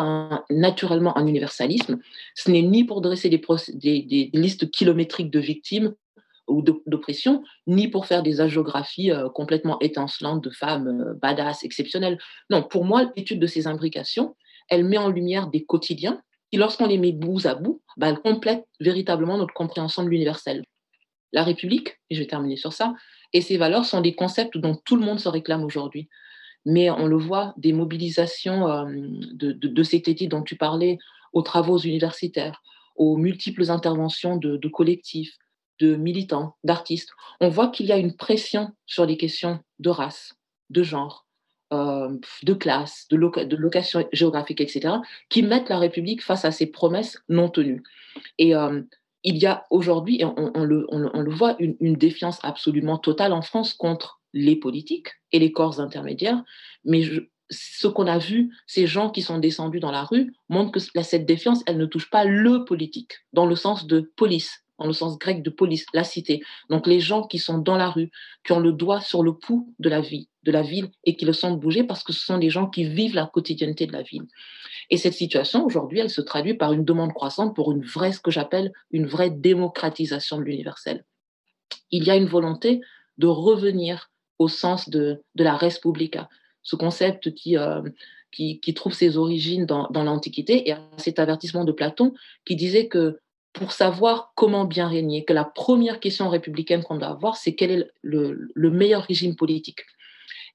[0.50, 1.98] naturellement un universalisme.
[2.34, 5.94] Ce n'est ni pour dresser des, listes kilométriques de victimes,
[6.48, 12.18] ou d'oppression, ni pour faire des hagiographies euh, complètement étincelantes de femmes euh, badass, exceptionnelles.
[12.48, 14.34] Non, pour moi, l'étude de ces imbrications,
[14.70, 18.20] elle met en lumière des quotidiens qui, lorsqu'on les met bout à bout, bah, elles
[18.20, 20.64] complètent véritablement notre compréhension de l'universel.
[21.32, 22.94] La République, et je vais terminer sur ça,
[23.34, 26.08] et ses valeurs sont des concepts dont tout le monde se réclame aujourd'hui.
[26.66, 28.84] Mais on le voit, des mobilisations euh,
[29.32, 30.98] de, de, de cet été dont tu parlais
[31.32, 32.62] aux travaux universitaires,
[32.96, 35.36] aux multiples interventions de, collectifs,
[35.78, 40.34] de militants, d'artistes, on voit qu'il y a une pression sur les questions de race,
[40.70, 41.26] de genre,
[41.72, 44.96] euh, de classe, de, location géographique, etc.,
[45.28, 47.84] qui mettent la République face à ses promesses non tenues.
[48.38, 48.82] Et euh,
[49.22, 54.56] il y a aujourd'hui, on, le, voit, une, défiance absolument totale en France contre les
[54.56, 56.42] politiques et les corps intermédiaires,
[56.84, 57.04] mais
[57.50, 61.26] ce qu'on a vu, ces gens qui sont descendus dans la rue, montrent que cette
[61.26, 65.18] défiance, elle ne touche pas le politique, dans le sens de police, dans le sens
[65.18, 66.42] grec de police, la cité.
[66.70, 68.10] Donc les gens qui sont dans la rue,
[68.44, 71.24] qui ont le doigt sur le pouls de la vie, de la ville et qui
[71.24, 74.02] le sentent bouger parce que ce sont des gens qui vivent la quotidienneté de la
[74.02, 74.26] ville.
[74.90, 78.20] Et cette situation aujourd'hui, elle se traduit par une demande croissante pour une vraie, ce
[78.20, 81.04] que j'appelle une vraie démocratisation de l'universel.
[81.90, 82.80] Il y a une volonté
[83.18, 86.28] de revenir au sens de, de la res publica,
[86.62, 87.82] ce concept qui, euh,
[88.32, 92.56] qui, qui, trouve ses origines dans, dans l'Antiquité et à cet avertissement de Platon qui
[92.56, 93.18] disait que
[93.52, 97.70] pour savoir comment bien régner, que la première question républicaine qu'on doit avoir, c'est quel
[97.70, 99.80] est le, le, meilleur régime politique.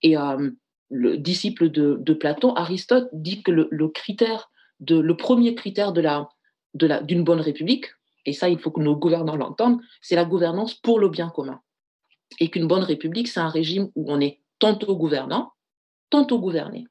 [0.03, 0.51] Et euh,
[0.89, 5.91] le disciple de, de, Platon, Aristote, dit que le, le, critère de, le premier critère
[5.91, 6.29] de la,
[6.75, 7.87] de la, d'une bonne république,
[8.25, 11.59] et ça il faut que nos gouvernants l'entendent, c'est la gouvernance pour le bien commun.
[12.39, 15.51] Et qu'une bonne république, c'est un régime où on est tantôt gouvernant,
[16.09, 16.87] tantôt gouverné.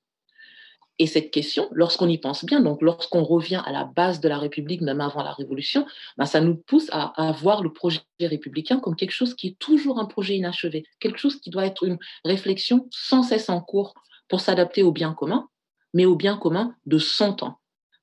[0.98, 4.38] Et cette question, lorsqu'on y pense bien, donc lorsqu'on revient à la base de la
[4.38, 8.78] République, même avant la Révolution, ben ça nous pousse à, à, voir le projet républicain
[8.78, 11.98] comme quelque chose qui est toujours un projet inachevé, quelque chose qui doit être une
[12.24, 13.94] réflexion sans cesse en cours
[14.28, 15.48] pour s'adapter au bien commun,
[15.94, 17.59] mais au bien commun de son temps.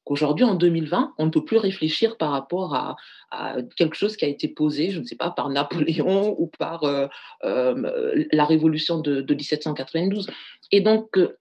[0.09, 2.95] Qu'aujourd'hui, en 2020, on ne peut plus réfléchir par rapport à,
[3.75, 7.05] quelque chose qui a été posé, je ne sais pas, par Napoléon ou par euh,
[7.43, 10.27] euh, la Révolution de, de 1792.
[10.71, 11.37] Et donc, euh,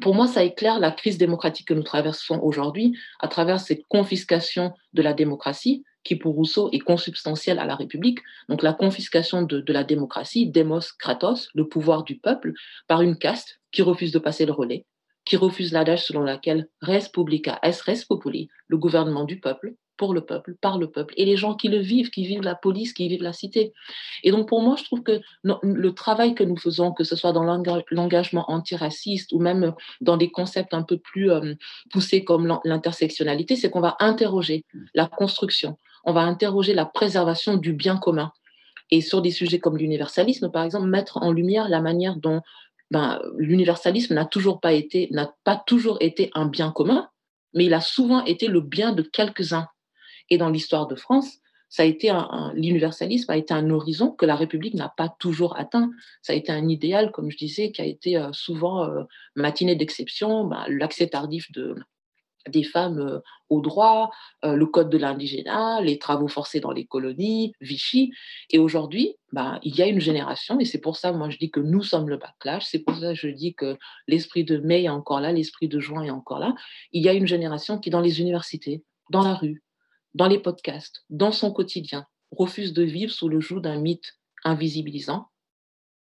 [0.00, 4.72] pour moi, ça éclaire la crise démocratique que nous traversons aujourd'hui à travers cette confiscation
[4.94, 8.18] de la démocratie qui, pour Rousseau, est consubstantielle à la République.
[8.48, 12.52] Donc la confiscation de, de la démocratie, demos kratos, le pouvoir du peuple,
[12.88, 14.86] par une caste qui refuse de passer le relais,
[15.24, 20.14] qui refuse l'adage selon laquelle res publica est res populi, le gouvernement du peuple, pour
[20.14, 22.92] le peuple, par le peuple, et les gens qui le vivent, qui vivent la police,
[22.92, 23.72] qui vivent la cité.
[24.24, 27.32] Et donc pour moi, je trouve que le travail que nous faisons, que ce soit
[27.32, 31.54] dans l'engagement antiraciste ou même dans des concepts un peu plus euh,
[31.92, 37.72] poussés comme l'intersectionnalité, c'est qu'on va interroger la construction, on va interroger la préservation du
[37.72, 38.32] bien commun.
[38.90, 42.42] Et sur des sujets comme l'universalisme, par exemple, mettre en lumière la manière dont
[42.92, 47.08] ben, l'universalisme n'a toujours pas été, n'a pas toujours été un bien commun,
[47.54, 49.66] mais il a souvent été le bien de quelques-uns.
[50.28, 51.38] Et dans l'histoire de France,
[51.70, 55.58] ça a été un, l'universalisme a été un horizon que la République n'a pas toujours
[55.58, 55.90] atteint.
[56.20, 59.04] Ça a été un idéal, comme je disais, qui a été euh, souvent euh,
[59.36, 61.74] matiné d'exception, bah, l'accès tardif de,
[62.48, 64.10] des femmes euh, au droit,
[64.44, 68.12] euh, le code de l'indigénat, les travaux forcés dans les colonies, Vichy.
[68.50, 71.50] Et aujourd'hui, bah, il y a une génération, et c'est pour ça, moi, je dis
[71.50, 73.78] que nous sommes le backlash, c'est pour ça que je dis que
[74.08, 76.54] l'esprit de mai est encore là, l'esprit de juin est encore là.
[76.92, 79.62] Il y a une génération qui, dans les universités, dans la rue,
[80.14, 85.28] dans les podcasts, dans son quotidien, refuse de vivre sous le joug d'un mythe invisibilisant,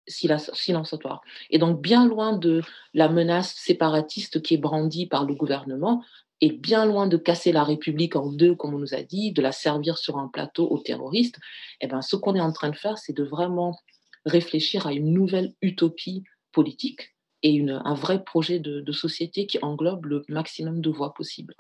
[0.08, 1.22] silenciatoire.
[1.50, 2.62] Et donc, bien loin de
[2.94, 6.04] la menace séparatiste qui est brandie par le gouvernement,
[6.42, 9.42] et bien loin de casser la République en deux, comme on nous a dit, de
[9.42, 11.40] la servir sur un plateau aux terroristes,
[11.82, 13.78] eh ben, ce qu'on est en train de faire, c'est de vraiment
[14.26, 20.06] réfléchir à une nouvelle utopie politique et un vrai projet de, de société qui englobe
[20.06, 21.56] le maximum de voix possibles.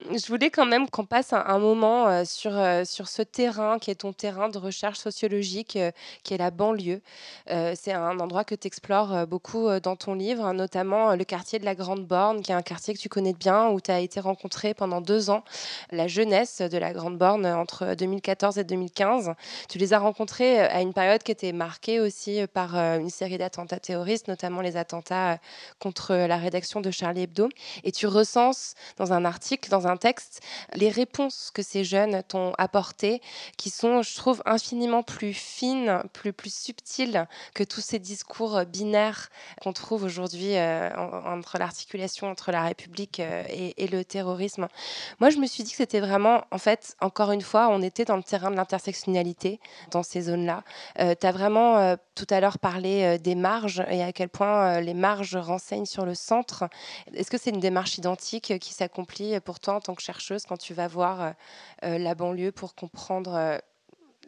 [0.00, 2.52] Je voulais quand même qu'on passe un, moment sur,
[2.86, 5.76] sur ce terrain qui est ton terrain de recherche sociologique,
[6.22, 7.02] qui est la banlieue.
[7.48, 11.74] C'est un endroit que tu explores beaucoup dans ton livre, notamment le quartier de la
[11.74, 14.72] Grande Borne, qui est un quartier que tu connais bien, où tu as été rencontré
[14.72, 15.42] pendant deux ans
[15.90, 19.32] la jeunesse de la Grande Borne entre 2014 et 2015.
[19.68, 23.80] Tu les as rencontrés à une période qui était marquée aussi par une série d'attentats
[23.80, 25.38] terroristes, notamment les attentats
[25.80, 27.48] contre la rédaction de Charlie Hebdo.
[27.82, 30.40] Et tu recenses dans un article, dans texte,
[30.74, 33.20] les réponses que ces jeunes t'ont apportées,
[33.56, 38.64] qui sont, je trouve, infiniment plus fines, plus, plus subtiles que tous ces discours euh,
[38.64, 39.28] binaires
[39.60, 44.68] qu'on trouve aujourd'hui euh, en- entre l'articulation entre la République euh, et, le terrorisme.
[45.18, 48.04] Moi, je me suis dit que c'était vraiment, en fait, encore une fois, on était
[48.04, 49.60] dans le terrain de l'intersectionnalité
[49.90, 50.62] dans ces zones-là.
[50.98, 54.92] Euh, tu as vraiment tout à l'heure parlé des marges et à quel point les
[54.92, 56.64] marges renseignent sur le centre.
[57.14, 60.56] Est-ce que c'est une démarche identique qui s'accomplit pour toi en tant que chercheuse quand
[60.56, 61.30] tu vas voir euh,
[61.84, 63.58] euh, la banlieue pour comprendre euh,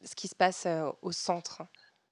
[0.04, 0.66] ce qui se passe
[1.02, 1.62] au centre?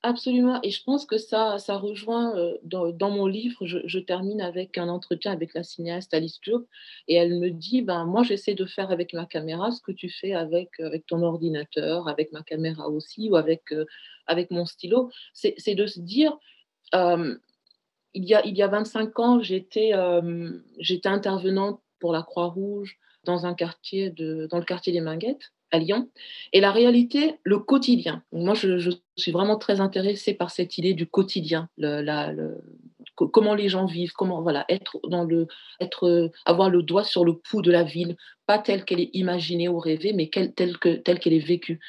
[0.03, 4.89] Absolument, et je pense que ça, ça rejoint dans, mon livre, je, termine avec un
[4.89, 6.69] entretien avec la cinéaste Alice Diop,
[7.09, 10.09] et elle me dit, ben moi j'essaie de faire avec ma caméra ce que tu
[10.09, 13.75] fais avec, avec ton ordinateur, avec ma caméra aussi, ou avec,
[14.27, 16.37] avec mon stylo, c'est de se dire,
[16.93, 17.39] il,
[18.15, 19.95] y a, il y a 25 ans, j'étais
[21.07, 22.99] intervenante pour la Croix-Rouge
[23.29, 26.09] dans un quartier de, dans le quartier des Minguettes à Lyon.
[26.53, 28.23] Et la réalité, le quotidien.
[28.33, 32.33] Moi, je, suis vraiment très intéressée par cette idée du quotidien, la,
[33.17, 35.47] comment les gens vivent, comment voilà, être dans le,
[35.81, 38.17] être, avoir le doigt sur le pouls de la ville,
[38.47, 41.81] pas telle qu'elle est imaginée ou rêvée, mais telle que telle qu'elle est vécue.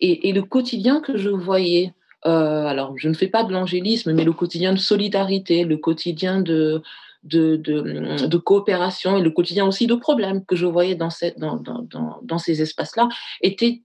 [0.00, 1.92] Et, et le quotidien que je voyais.
[2.26, 6.40] euh, alors, je ne fais pas de l'angélisme, mais le quotidien de solidarité, le quotidien
[6.40, 6.82] de,
[7.24, 13.08] de, coopération et le quotidien aussi de problèmes que je voyais dans, ces espaces-là
[13.40, 13.82] était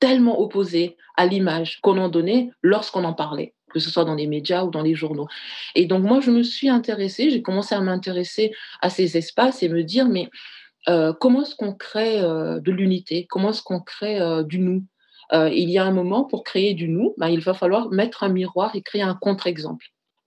[0.00, 4.26] tellement opposé à l'image qu'on en donnait lorsqu'on en parlait, que ce soit dans les
[4.26, 5.26] médias ou dans les journaux.
[5.74, 9.68] Et donc moi, je me suis intéressée, j'ai commencé à m'intéresser à ces espaces et
[9.68, 10.28] me dire, mais
[10.88, 13.26] euh, comment est-ce qu'on crée euh, de l'unité?
[13.28, 14.84] Comment est-ce qu'on crée euh, du nous?
[15.32, 18.28] Il y a un moment, pour créer du nous, ben, il va falloir mettre un
[18.28, 19.86] miroir et créer un contre-exemple.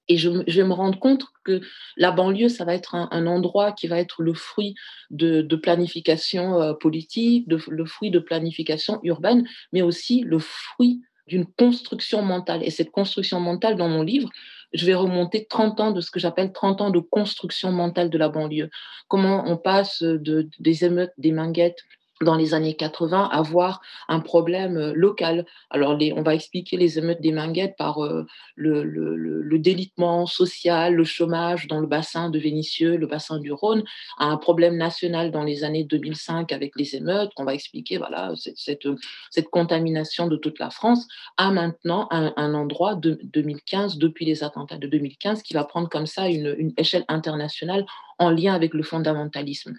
[0.10, 1.62] Et je, vais me rendre compte que
[1.98, 4.76] la banlieue, ça va être un, endroit qui va être le fruit
[5.10, 12.22] de, planification euh, politique, le fruit de planification urbaine, mais aussi le fruit d'une construction
[12.22, 12.64] mentale.
[12.64, 14.30] Et cette construction mentale, dans mon livre,
[14.74, 18.18] je vais remonter 30 ans de ce que j'appelle 30 ans de construction mentale de
[18.18, 18.70] la banlieue.
[19.08, 21.84] Comment on passe de, des émeutes, des minguettes,
[22.22, 25.46] dans les années 80 avoir un problème local.
[25.70, 31.68] Alors, on va expliquer les émeutes des Minguettes par euh, le, délitement social, le chômage
[31.68, 33.84] dans le bassin de Vénissieux, le bassin du Rhône,
[34.18, 38.34] à un problème national dans les années 2005 avec les émeutes, qu'on va expliquer, voilà,
[38.36, 38.88] cette, cette,
[39.32, 41.08] cette, contamination de toute la France,
[41.38, 45.90] à maintenant un, un, endroit de 2015, depuis les attentats de 2015, qui va prendre
[45.90, 47.86] comme ça une, une échelle internationale
[48.20, 49.76] en lien avec le fondamentalisme.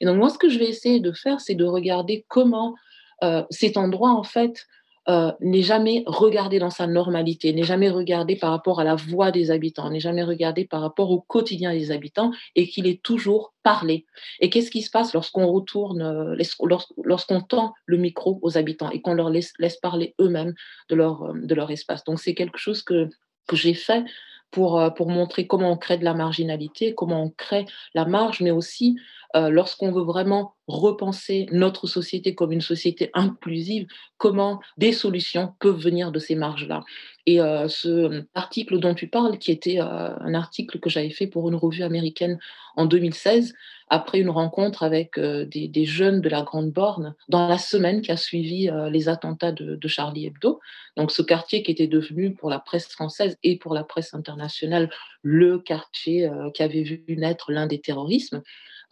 [0.00, 2.74] Et donc, moi, ce que je vais essayer de faire, c'est de regarder comment
[3.22, 4.66] euh, cet endroit, en fait,
[5.08, 9.30] euh, n'est jamais regardé dans sa normalité, n'est jamais regardé par rapport à la voix
[9.30, 13.54] des habitants, n'est jamais regardé par rapport au quotidien des habitants et qu'il est toujours
[13.62, 14.04] parlé.
[14.40, 16.36] Et qu'est-ce qui se passe lorsqu'on retourne, euh,
[17.04, 20.54] lorsqu'on tend le micro aux habitants et qu'on leur laisse, laisse parler eux-mêmes
[20.90, 22.04] de leur, de leur espace?
[22.04, 23.08] Donc, c'est quelque chose que,
[23.46, 24.04] que j'ai fait
[24.50, 28.40] pour, euh, pour montrer comment on crée de la marginalité, comment on crée la marge,
[28.40, 28.96] mais aussi
[29.36, 35.80] euh, lorsqu'on veut vraiment repenser notre société comme une société inclusive, comment des solutions peuvent
[35.80, 36.84] venir de ces marges-là?
[37.28, 41.26] Et euh, ce article dont tu parles, qui était euh, un article que j'avais fait
[41.26, 42.38] pour une revue américaine
[42.74, 43.52] en 2016,
[43.90, 48.10] après une rencontre avec euh, des, jeunes de la Grande Borne, dans la semaine qui
[48.10, 50.58] a suivi les attentats de, de, Charlie Hebdo.
[50.96, 54.88] Donc ce quartier qui était devenu pour la presse française et pour la presse internationale
[55.20, 58.42] le quartier qui avait vu naître l'un des terrorismes.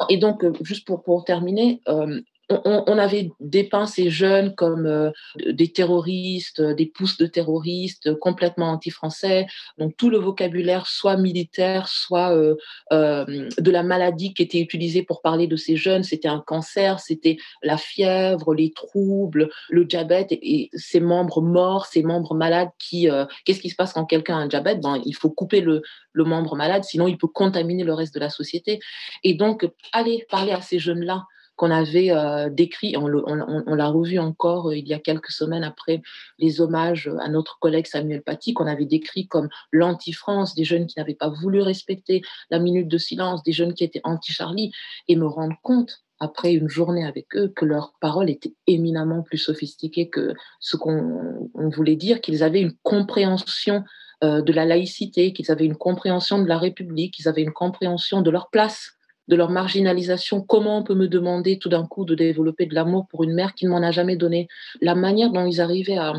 [0.09, 5.11] Et donc, euh, juste pour, pour terminer, euh, on, avait dépeint ces jeunes comme euh,
[5.45, 9.47] des terroristes, des pousses de terroristes, complètement anti-français.
[9.79, 12.55] Donc tout le vocabulaire, soit militaire, soit euh,
[12.93, 17.01] euh, de la maladie qui était utilisé pour parler de ces jeunes, c'était un cancer,
[17.01, 22.71] c'était la fièvre, les troubles, le diabète et, et ces membres morts, ces membres malades
[22.79, 23.11] qui...
[23.11, 24.81] euh, Qu'est-ce qui se passe quand quelqu'un a un diabète?
[24.81, 25.83] Ben, Il faut couper le,
[26.13, 28.81] le membre malade, sinon il peut contaminer le reste de la société.
[29.23, 31.25] Et donc, aller parler à ces jeunes-là,
[31.57, 36.03] qu'on avait euh, décrit, on, l'a revu encore euh, il y a quelques semaines après
[36.39, 40.99] les hommages à notre collègue Samuel Paty, qu'on avait décrit comme l'anti-France, des jeunes qui
[40.99, 44.73] n'avaient pas voulu respecter la minute de silence, des jeunes qui étaient anti-Charlie,
[45.09, 49.39] et me rendre compte après une journée avec eux, que leurs paroles étaient éminemment plus
[49.39, 53.85] sophistiquées que ce qu'on voulait dire, qu'ils avaient une compréhension
[54.25, 58.23] euh, de la laïcité, qu'ils avaient une compréhension de la République, qu'ils avaient une compréhension
[58.23, 58.96] de leur place,
[59.29, 60.41] de leur marginalisation.
[60.41, 63.55] Comment on peut me demander tout d'un coup de développer de l'amour pour une mère
[63.55, 64.49] qui ne m'en a jamais donné?
[64.81, 66.15] La manière dont ils arrivaient à,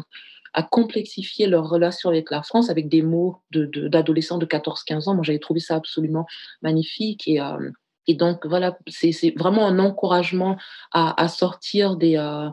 [0.72, 5.38] complexifier leur relation avec la France avec des mots d'adolescents de, 14-15 ans, moi j'avais
[5.38, 6.26] trouvé ça absolument
[6.64, 7.70] magnifique et euh,
[8.14, 10.58] donc, voilà, c'est vraiment un encouragement
[10.94, 12.50] à, sortir des, euh,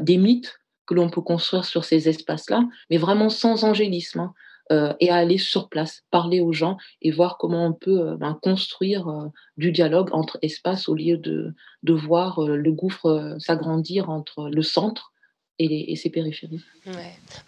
[0.00, 4.34] des mythes que l'on peut construire sur ces espaces-là, mais vraiment sans angélisme, hein,
[4.72, 8.16] euh, et à aller sur place, parler aux gens et voir comment on peut euh,
[8.16, 14.48] ben, construire du dialogue entre espaces au lieu de, de voir le gouffre s'agrandir entre
[14.48, 15.12] le centre
[15.58, 16.62] et, ses périphéries.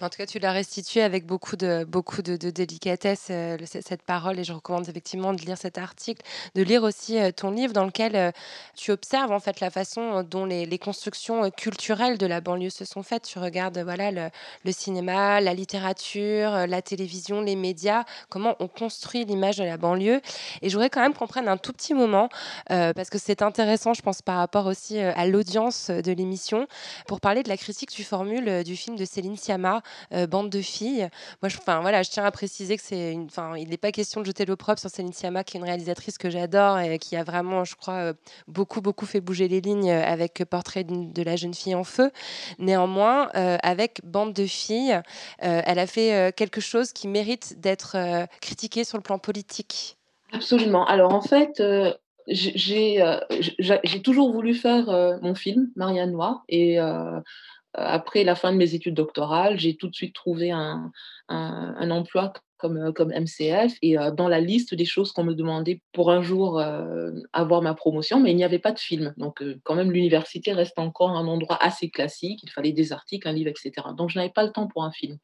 [0.00, 4.38] En tout cas, tu l'as restitué avec beaucoup de, beaucoup de, délicatesse, euh, cette parole,
[4.38, 6.22] et je recommande effectivement de lire cet article,
[6.54, 8.32] de lire aussi euh, ton livre dans lequel euh,
[8.76, 12.84] tu observes en fait la façon dont les, les, constructions culturelles de la banlieue se
[12.84, 13.22] sont faites.
[13.22, 14.28] Tu regardes voilà, le,
[14.64, 20.20] le cinéma, la littérature, la télévision, les médias, comment on construit l'image de la banlieue.
[20.62, 22.28] Et je voudrais quand même qu'on prenne un tout petit moment,
[22.66, 26.66] parce que c'est intéressant, je pense, par rapport aussi à l'audience de l'émission,
[27.06, 29.82] pour parler de la critique formule euh, du film de Céline Sciamma,
[30.12, 31.08] euh, Bande de filles.
[31.42, 33.28] Moi, je, voilà, je tiens à préciser que c'est une,
[33.58, 36.30] il n'est pas question de jeter l'opprobre sur Céline Sciamma, qui est une réalisatrice que
[36.30, 38.12] j'adore et qui a vraiment, je crois, euh,
[38.48, 42.10] beaucoup, beaucoup fait bouger les lignes avec Portrait de la jeune fille en feu.
[42.58, 45.00] Néanmoins, avec Bande de filles,
[45.38, 47.96] elle a fait quelque chose qui mérite d'être
[48.40, 49.96] critiqué sur le plan politique.
[50.32, 50.84] Absolument.
[50.86, 51.62] Alors en fait,
[52.26, 56.78] j'ai toujours voulu faire mon film, Marianne Noir, et
[57.74, 60.90] après la fin de mes études doctorales, j'ai tout de suite trouvé un,
[61.28, 66.10] emploi comme, euh, MCF et euh, dans la liste des choses qu'on me demandait pour
[66.10, 69.14] un jour euh, avoir ma promotion, mais il n'y avait pas de film.
[69.16, 72.40] Donc quand même, l'université reste encore un endroit assez classique.
[72.42, 73.72] Il fallait des articles, un livre, etc.
[73.96, 75.16] Donc je n'avais pas le temps pour un film.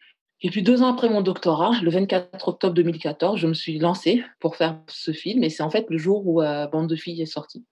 [0.43, 4.23] Et puis deux ans après mon doctorat, le 24 octobre 2014, je me suis lancée
[4.39, 7.27] pour faire ce film et c'est en fait le jour où Bande de filles est
[7.27, 7.65] sortie.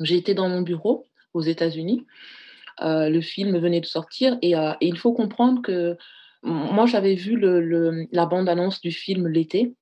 [0.00, 1.04] J'ai été dans mon bureau
[1.34, 2.06] aux États-Unis
[2.82, 5.96] euh, le film venait de sortir euh, et, il faut comprendre que
[6.42, 7.38] moi j'avais vu
[8.12, 9.74] la bande-annonce du film l'été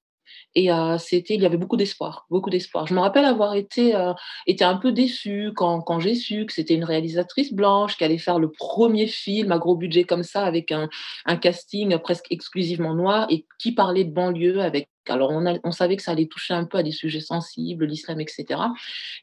[0.54, 2.86] et euh, c'était, il y avait beaucoup d'espoir, beaucoup d'espoir.
[2.86, 7.52] Je me rappelle avoir été, un peu déçue quand, j'ai su que c'était une réalisatrice
[7.52, 10.88] blanche qui allait faire le premier film à gros budget comme ça, avec un,
[11.26, 15.96] un casting presque exclusivement noir et qui parlait de banlieue avec alors, on, on, savait
[15.96, 18.60] que ça allait toucher un peu à des sujets sensibles, l'islam, etc.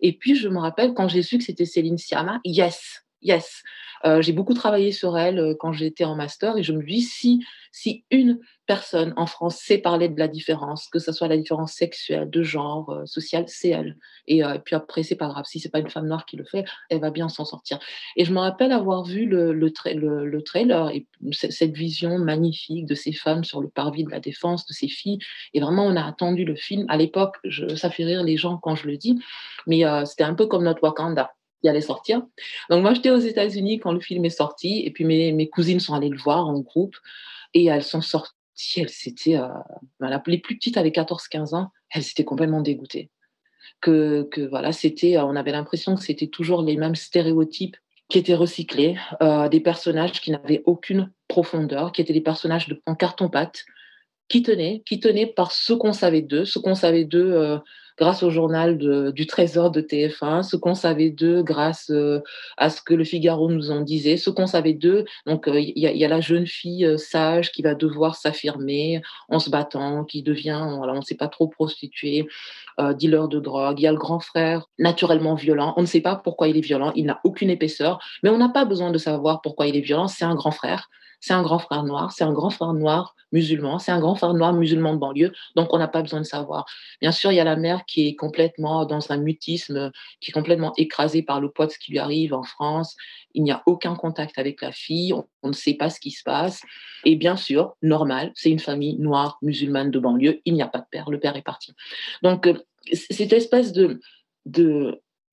[0.01, 3.63] Et puis, je me rappelle quand j'ai su que c'était Céline Sciamma, yes, yes.
[4.05, 7.01] Euh, j'ai beaucoup travaillé sur elle euh, quand j'étais en master et je me dis
[7.01, 11.37] si, si une personne en France sait parler de la différence, que ce soit la
[11.37, 13.97] différence sexuelle, de genre, euh, sociale, c'est elle.
[14.27, 15.45] Et, puis après, c'est pas grave.
[15.47, 17.79] Si c'est pas une femme noire qui le fait, elle va bien s'en sortir.
[18.15, 19.71] Et je me rappelle avoir vu le, le,
[20.25, 24.67] le, trailer et cette vision magnifique de ces femmes sur le parvis de la défense,
[24.67, 25.17] de ces filles.
[25.55, 26.85] Et vraiment, on a attendu le film.
[26.89, 27.37] À l'époque,
[27.75, 29.19] ça fait rire les gens quand je le dis,
[29.65, 31.31] mais c'était un peu comme notre Wakanda
[31.61, 32.21] qui allait sortir.
[32.69, 35.79] Donc moi, j'étais aux États-Unis quand le film est sorti, et puis mes, mes, cousines
[35.79, 36.95] sont allées le voir en groupe,
[37.53, 38.33] et elles sont sorties,
[38.77, 39.47] elles s'étaient, euh,
[40.27, 43.09] les plus petites avaient 14-15 ans, elles étaient complètement dégoûtées.
[43.81, 47.77] Que, que voilà, c'était, on avait l'impression que c'était toujours les mêmes stéréotypes
[48.09, 52.81] qui étaient recyclés, euh, des personnages qui n'avaient aucune profondeur, qui étaient des personnages de,
[52.85, 53.65] en carton-pâte,
[54.27, 57.57] qui tenaient, qui tenaient par ce qu'on savait d'eux, ce qu'on savait d'eux euh,
[57.99, 62.21] grâce au journal du Trésor de TF1, ce qu'on savait d'eux grâce euh,
[62.57, 65.03] à ce que le Figaro nous en disait, ce qu'on savait d'eux.
[65.25, 69.39] Donc, euh, il y, a la jeune fille euh, sage qui va devoir s'affirmer en
[69.39, 72.25] se battant, qui devient, on ne sait pas trop, prostituée,
[72.93, 73.79] dealer de drogue.
[73.79, 75.73] Il y a le grand frère naturellement violent.
[75.75, 78.47] On ne sait pas pourquoi il est violent, il n'a aucune épaisseur, mais on n'a
[78.47, 80.07] pas besoin de savoir pourquoi il est violent.
[80.07, 80.89] C'est un grand frère
[81.19, 84.33] c'est un grand frère noir, c'est un grand frère noir musulman, c'est un grand frère
[84.33, 86.65] noir musulman de banlieue, donc on n'a pas besoin de savoir.
[87.01, 90.33] Bien sûr, il y a la mère qui est complètement dans un mutisme, qui est
[90.33, 92.95] complètement écrasée par le poids de ce qui lui arrive en France.
[93.33, 96.23] Il n'y a aucun contact avec la fille, on, ne sait pas ce qui se
[96.23, 96.61] passe.
[97.05, 100.79] Et bien sûr, normal, c'est une famille noire musulmane de banlieue, il n'y a pas
[100.79, 101.73] de père, le père est parti.
[102.23, 102.55] Donc, euh,
[102.91, 103.99] cette espèce de,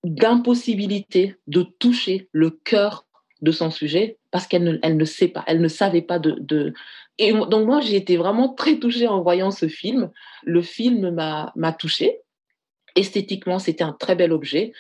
[0.05, 3.06] d'impossibilité de toucher le cœur
[3.43, 6.37] de son sujet parce qu'elle ne, elle ne sait pas, elle ne savait pas de,
[6.41, 6.73] de...
[7.19, 10.11] Et donc moi, j'ai été vraiment très touchée en voyant ce film.
[10.45, 12.21] Le film m'a touchée
[12.97, 14.73] esthétiquement, c'était un très bel objet,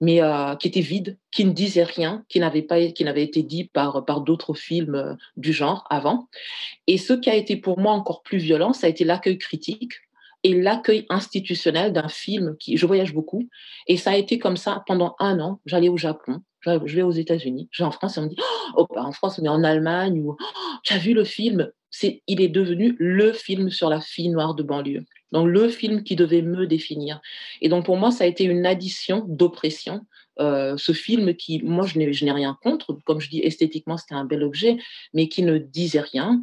[0.00, 3.42] mais euh, qui était vide, qui ne disait rien, qui n'avait pas, qui n'avait été
[3.42, 6.28] dit par par d'autres films euh, du genre avant.
[6.86, 9.94] Et ce qui a été pour moi encore plus violent, ça a été l'accueil critique
[10.44, 13.48] et l'accueil institutionnel d'un film qui, je voyage beaucoup,
[13.86, 15.60] et ça a été comme ça pendant un an.
[15.66, 18.36] J'allais au Japon, je vais aux États-Unis, je vais en France et on me dit,
[18.76, 20.36] oh, pas en France, mais en Allemagne, ou oh,
[20.82, 21.70] tu as vu le film?
[21.90, 25.04] C'est, Il est devenu le film sur la fille noire de banlieue.
[25.32, 27.20] Donc le film qui devait me définir.
[27.60, 30.06] Et donc pour moi, ça a été une addition d'oppression.
[30.40, 34.24] Euh, ce film qui, moi, je n'ai rien contre, comme je dis, esthétiquement, c'était un
[34.24, 34.78] bel objet,
[35.12, 36.42] mais qui ne disait rien,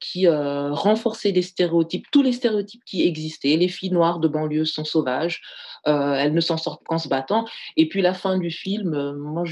[0.00, 3.56] qui euh, renforçait les stéréotypes, tous les stéréotypes qui existaient.
[3.56, 5.42] Les filles noires de banlieue sont sauvages,
[5.86, 7.46] euh, elles ne s'en sortent qu'en se battant.
[7.76, 9.44] Et puis la fin du film, euh, moi,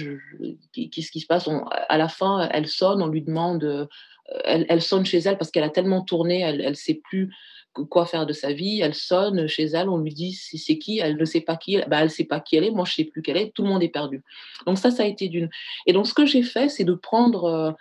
[0.73, 1.49] qu'est-ce qui se passe?
[1.89, 3.89] À la fin, elle sonne, on lui demande,
[4.45, 7.33] elle, sonne chez elle parce qu'elle a tellement tourné, elle ne sait plus
[7.91, 8.81] quoi faire de sa vie.
[8.81, 11.99] Elle sonne chez elle, on lui dit c'est qui, elle ne sait pas qui, bah,
[11.99, 13.53] elle ne sait pas qui elle est, moi je ne sais plus qui elle est,
[13.53, 14.23] tout le monde est perdu.
[14.67, 15.51] Donc ça, ça a été d'une.
[15.87, 17.77] Et donc ce que j'ai fait, c'est de prendre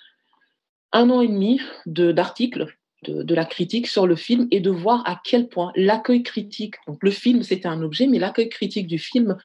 [0.95, 2.67] un an et demi d'articles
[3.03, 6.75] de, de, la critique sur le film et de voir à quel point l'accueil critique,
[6.87, 9.37] donc le film c'était un objet, mais l'accueil critique du film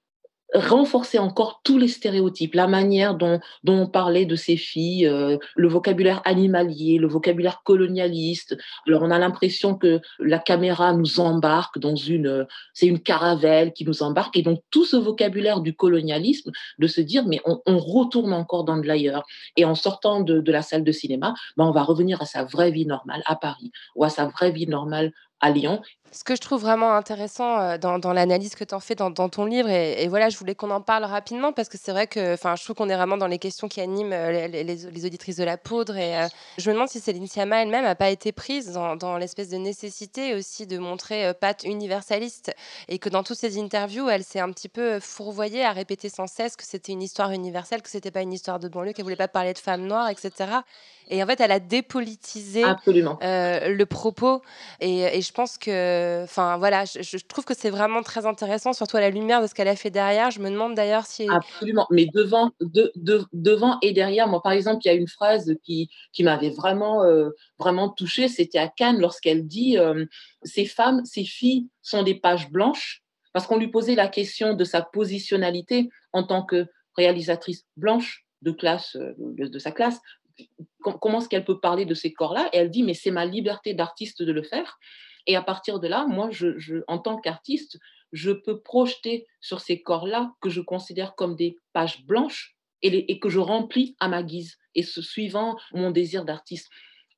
[0.55, 5.69] renforcer encore tous les stéréotypes, la manière dont, on parlait de ces filles, euh, le
[5.69, 8.59] vocabulaire animalier, le vocabulaire colonialiste.
[8.87, 13.85] Alors on a l'impression que la caméra nous embarque dans une, c'est une caravelle qui
[13.85, 18.33] nous embarque, et donc tout ce vocabulaire du colonialisme, de se dire mais on, retourne
[18.33, 19.25] encore dans de l'ailleurs,
[19.57, 22.45] et en sortant de, de, la salle de cinéma, ben on va revenir à sa
[22.45, 25.81] vraie vie normale à Paris ou à sa vraie vie normale à Lyon
[26.13, 29.11] ce que je trouve vraiment intéressant euh, dans, dans l'analyse que tu en fais dans,
[29.11, 32.07] dans, ton livre, et, voilà, je voulais qu'on en parle rapidement parce que c'est vrai
[32.07, 35.37] que je trouve qu'on est vraiment dans les questions qui animent euh, les, les, auditrices
[35.37, 35.97] de la poudre.
[35.97, 36.27] Et euh,
[36.59, 39.57] je me demande si Céline Sciamma elle-même n'a pas été prise dans, dans l'espèce de
[39.57, 42.53] nécessité aussi de montrer euh, patte universaliste
[42.89, 46.27] et que dans toutes ces interviews, elle s'est un petit peu fourvoyée à répéter sans
[46.27, 49.17] cesse que c'était une histoire universelle, que c'était pas une histoire de banlieue, qu'elle voulait
[49.17, 50.51] pas parler de femmes noires, etc.
[51.09, 54.43] Et en fait, elle a dépolitisé le propos.
[54.81, 58.97] Et, et, je pense que enfin voilà, je, trouve que c'est vraiment très intéressant, surtout
[58.97, 60.31] à la lumière de ce qu'elle a fait derrière.
[60.31, 61.29] Je me demande d'ailleurs si.
[61.29, 62.93] Absolument, mais devant, de,
[63.33, 65.91] devant et derrière, moi par exemple, il y a une phrase qui,
[66.21, 70.05] m'avait vraiment, euh, vraiment touchée, c'était à Cannes lorsqu'elle dit euh,
[70.43, 74.65] Ces femmes, ces filles sont des pages blanches, parce qu'on lui posait la question de
[74.65, 80.01] sa positionnalité en tant que réalisatrice blanche de classe, euh, de, sa classe,
[80.83, 82.49] comment est-ce qu'elle peut parler de ces corps-là?
[82.53, 84.79] Et elle dit, mais c'est ma liberté d'artiste de le faire.
[85.27, 86.31] Et à partir de là, moi,
[86.89, 87.79] en tant qu'artiste,
[88.13, 93.29] je peux projeter sur ces corps-là que je considère comme des pages blanches et, que
[93.29, 96.71] je remplis à ma guise, et suivant mon désir d'artiste.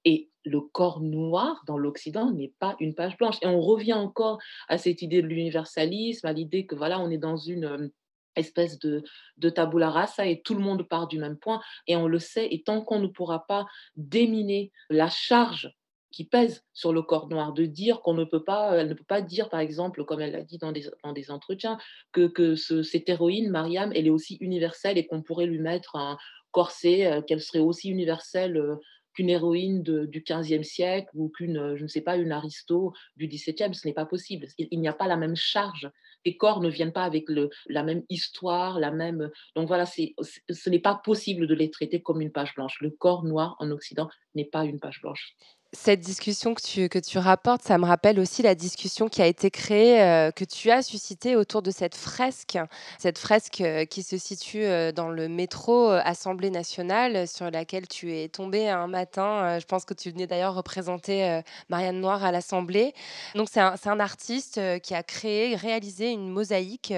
[0.05, 3.37] Et le corps noir dans l'Occident n'est pas une page blanche.
[3.43, 4.39] Et on revient encore
[4.69, 7.89] à cette idée de l'universalisme, à l'idée que voilà, on est dans une euh,
[8.35, 9.05] espèce de,
[9.37, 12.49] de tabula rasa et tout le monde part du même point et on le sait
[12.51, 15.71] et tant qu'on ne pourra pas déminer la charge
[16.13, 19.05] qui pèse sur le corps noir, de dire qu'on ne peut pas, elle ne peut
[19.05, 21.79] pas dire, par exemple, comme elle l'a dit dans des, dans des entretiens,
[22.13, 25.97] que, que ce, cette héroïne, Mariam, elle est aussi universelle et qu'on pourrait lui mettre
[25.97, 26.19] un
[26.53, 28.77] corset, euh, qu'elle serait aussi universelle euh,
[29.15, 33.29] qu'une héroïne du 15e siècle ou qu'une, euh, je ne sais pas, une aristo du
[33.29, 33.75] 17e.
[33.75, 34.47] Ce n'est pas possible.
[34.59, 35.91] Il, n'y a pas la même charge.
[36.25, 39.31] Les corps ne viennent pas avec le, la même histoire, la même.
[39.57, 40.15] Donc voilà, c'est,
[40.51, 42.81] ce n'est pas possible de les traiter comme une page blanche.
[42.81, 45.37] Le corps noir en Occident n'est pas une page blanche
[45.75, 49.27] cette discussion que tu, que tu rapportes, ça me rappelle aussi la discussion qui a
[49.27, 52.59] été créée, euh, que tu as suscitée autour de cette fresque,
[52.99, 58.15] cette fresque euh, qui se situe euh, dans le métro Assemblée nationale, sur laquelle tu
[58.15, 59.59] es tombée un matin.
[59.59, 62.93] je pense que tu venais d'ailleurs représenter Marianne Noire à l'Assemblée.
[63.35, 66.93] Donc c'est un, un, artiste qui a créé, réalisé une mosaïque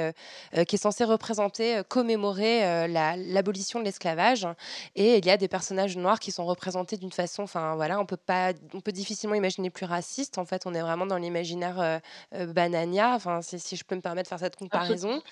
[0.68, 4.46] qui est censée représenter, commémorer l'abolition de l'esclavage.
[4.96, 8.06] Et il y a des personnages noirs qui sont représentés d'une façon, enfin voilà, on
[8.06, 10.38] peut pas on peut difficilement imaginer plus raciste.
[10.38, 11.98] En fait, on est vraiment dans l'imaginaire euh,
[12.34, 15.22] euh, banania, enfin, si je peux me permettre de faire cette comparaison.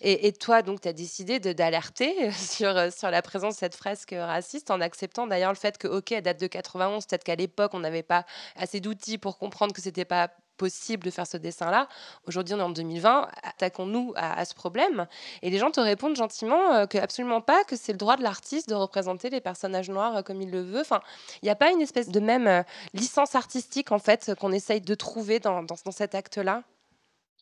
[0.00, 4.14] Et, toi, donc, tu as décidé d'alerter sur, euh, sur la présence de cette fresque
[4.16, 7.72] raciste en acceptant d'ailleurs le fait que, OK, elle date de 91, peut-être qu'à l'époque,
[7.74, 8.24] on n'avait pas
[8.56, 11.88] assez d'outils pour comprendre que c'était pas possible de faire ce dessin-là.
[12.26, 15.06] Aujourd'hui, on est en 2020, attaquons-nous à, ce problème.
[15.42, 18.22] Et les gens te répondent gentiment euh, que absolument pas, que c'est le droit de
[18.22, 20.80] l'artiste de représenter les personnages noirs euh, comme il le veut.
[20.80, 21.00] Enfin,
[21.42, 24.80] il n'y a pas une espèce de même euh, licence artistique en fait qu'on essaye
[24.80, 26.64] de trouver dans, dans, cet acte-là?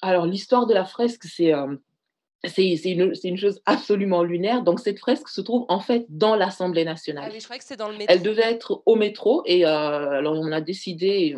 [0.02, 1.52] Alors l'histoire de la fresque, c'est
[2.44, 4.62] c'est une, une, chose absolument lunaire.
[4.62, 7.24] Donc, cette fresque se trouve en fait dans l'Assemblée nationale.
[7.28, 8.06] Ah oui, je crois que c'est dans le métro.
[8.08, 11.36] Elle devait être au métro et euh, alors on a décidé,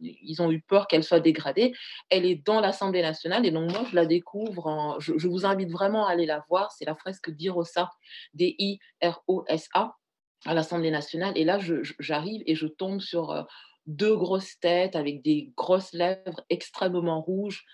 [0.00, 1.72] ils, ont eu peur qu'elle soit dégradée.
[2.10, 4.66] Elle est dans l'Assemblée nationale et donc moi, je la découvre.
[4.66, 6.72] En, je, je, vous invite vraiment à aller la voir.
[6.72, 7.90] C'est la fresque d'Irosa,
[8.34, 9.96] D-I-R-O-S-A,
[10.46, 11.32] à l'Assemblée nationale.
[11.36, 11.58] Et là,
[11.98, 13.42] j'arrive et je tombe sur euh,
[13.86, 17.64] deux grosses têtes avec des grosses lèvres extrêmement rouges.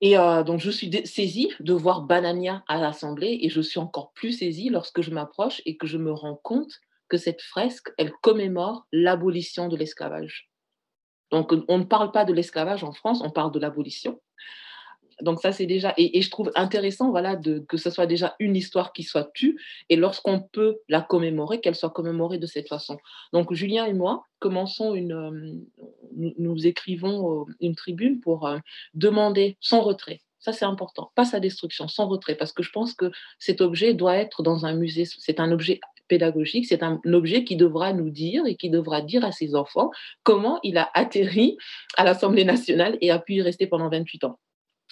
[0.00, 4.12] Et euh, donc, je suis saisie de voir Banania à l'Assemblée et je suis encore
[4.12, 8.12] plus saisie lorsque je m'approche et que je me rends compte que cette fresque, elle
[8.20, 10.50] commémore l'abolition de l'esclavage.
[11.30, 14.20] Donc, on ne parle pas de l'esclavage en France, on parle de l'abolition.
[15.22, 15.94] Donc ça, c'est déjà...
[15.96, 17.36] Et, je trouve intéressant voilà,
[17.68, 19.58] que ce soit déjà une histoire qui soit tue,
[19.88, 22.98] et lorsqu'on peut la commémorer, qu'elle soit commémorée de cette façon.
[23.32, 25.12] Donc Julien et moi commençons une...
[25.12, 28.58] Euh, nous, écrivons euh, une tribune pour euh,
[28.94, 30.20] demander son retrait.
[30.38, 31.10] Ça, c'est important.
[31.14, 34.66] Pas sa destruction, son retrait, parce que je pense que cet objet doit être dans
[34.66, 35.04] un musée.
[35.04, 39.24] C'est un objet pédagogique, c'est un objet qui devra nous dire et qui devra dire
[39.24, 39.90] à ses enfants
[40.22, 41.56] comment il a atterri
[41.96, 44.38] à l'Assemblée nationale et a pu y rester pendant 28 ans.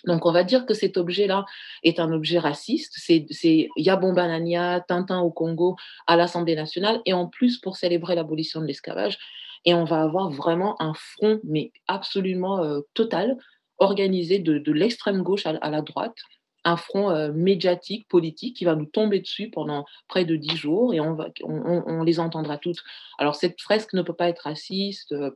[0.06, 1.44] Donc, on va dire que cet objet-là
[1.82, 2.94] est un objet raciste.
[2.98, 5.76] C'est Yabon Banania, Tintin au Congo,
[6.06, 9.18] à l'Assemblée nationale, et en plus pour célébrer l'abolition de l'esclavage.
[9.64, 13.36] Et on va avoir vraiment un front, mais absolument euh, total,
[13.78, 16.16] organisé de, l'extrême gauche à, la droite,
[16.64, 20.94] un front euh, médiatique, politique, qui va nous tomber dessus pendant près de dix jours,
[20.94, 22.82] et on, les entendra toutes.
[23.18, 25.30] Alors, cette fresque ne peut pas être raciste, euh,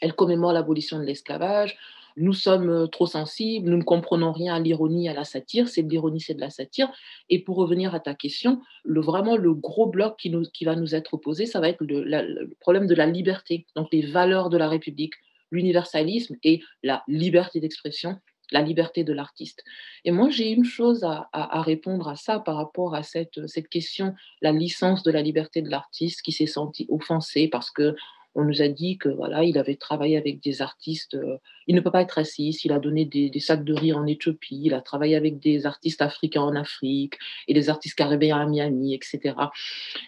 [0.00, 1.76] elle commémore l'abolition de l'esclavage
[2.16, 5.82] nous sommes euh, trop sensibles, nous ne comprenons rien à l'ironie, à la satire, c'est
[5.82, 6.92] de l'ironie, c'est de la satire.
[7.28, 11.14] Et pour revenir à ta question, le, vraiment le gros bloc qui, va nous être
[11.14, 15.14] opposé, ça va être le, problème de la liberté, donc les valeurs de la République,
[15.50, 18.18] l'universalisme et la liberté d'expression,
[18.50, 19.64] la liberté de l'artiste.
[20.04, 21.28] Et moi, j'ai une chose à,
[21.62, 25.70] répondre à ça par rapport à cette, cette question, la licence de la liberté de
[25.70, 27.96] l'artiste qui s'est senti offensé parce que
[28.34, 31.14] on nous a dit que voilà, il avait travaillé avec des artistes.
[31.14, 32.64] Euh, il ne peut pas être raciste.
[32.64, 34.60] Il a donné des, sacs de riz en Éthiopie.
[34.64, 37.14] Il a travaillé avec des artistes africains en Afrique
[37.48, 39.34] et des artistes caribéens à Miami, etc.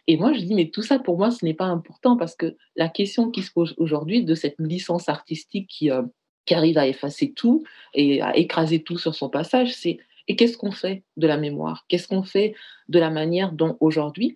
[0.07, 2.57] Et moi, je dis mais tout ça pour moi, ce n'est pas important parce que
[2.75, 6.03] la question qui se pose aujourd'hui de cette licence artistique qui euh,
[6.47, 9.99] qui arrive à effacer tout et à écraser tout sur son passage, c'est
[10.29, 11.85] et qu'est-ce qu'on fait de la mémoire?
[11.89, 12.55] Qu'est-ce qu'on fait
[12.89, 14.35] de la manière dont aujourd'hui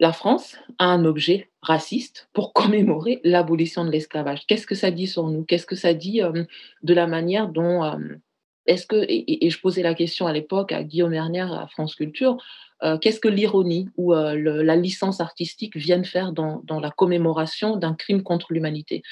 [0.00, 4.46] la France a un objet raciste pour commémorer l'abolition de l'esclavage.
[4.48, 5.44] Qu'est-ce que ça dit sur nous?
[5.44, 6.44] Qu'est-ce que ça dit euh,
[6.82, 7.84] de la manière dont...
[7.84, 7.96] Euh,
[8.66, 12.36] est-ce que, et, je posais la question à l'époque à Guillaume Erner à France Culture,
[12.82, 18.22] euh, qu'est-ce que l'ironie ou la licence artistique viennent faire dans, la commémoration d'un crime
[18.22, 19.02] contre l'humanité?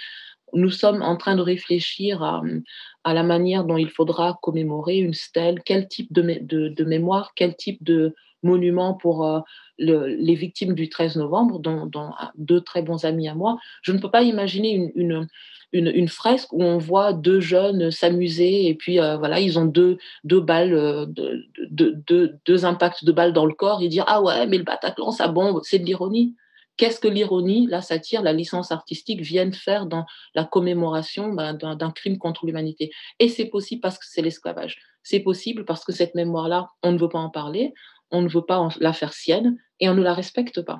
[0.52, 5.60] Nous sommes en train de réfléchir à, la manière dont il faudra commémorer une stèle,
[5.64, 9.44] quel type de mémoire, quel type de, monument pour
[9.78, 11.90] les victimes du 13 novembre, dont,
[12.36, 13.58] deux très bons amis à moi.
[13.82, 19.00] Je ne peux pas imaginer une, fresque où on voit deux jeunes s'amuser et puis
[19.00, 21.06] euh, voilà, ils ont deux, balles, euh,
[21.70, 25.28] deux, impacts de balles dans le corps et dire Ah ouais, mais le Bataclan, ça
[25.28, 26.34] bombe, c'est de l'ironie.
[26.76, 30.06] Qu'est-ce que l'ironie, la satire, la licence artistique viennent faire dans
[30.36, 34.78] la commémoration ben, d'un crime contre l'humanité Et c'est possible parce que c'est l'esclavage.
[35.02, 37.74] C'est possible parce que cette mémoire-là, on ne veut pas en parler
[38.10, 40.78] on ne veut pas la faire sienne et on ne la respecte pas.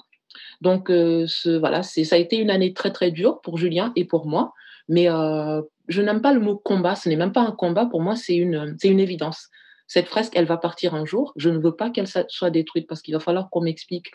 [0.61, 4.05] Donc euh, ce, voilà, ça a été une année très très dure pour Julien et
[4.05, 4.53] pour moi,
[4.89, 8.01] mais euh, je n'aime pas le mot combat, ce n'est même pas un combat, pour
[8.01, 9.49] moi c'est une, une évidence.
[9.87, 13.01] Cette fresque, elle va partir un jour, je ne veux pas qu'elle soit détruite parce
[13.01, 14.11] qu'il va falloir qu'on m'explique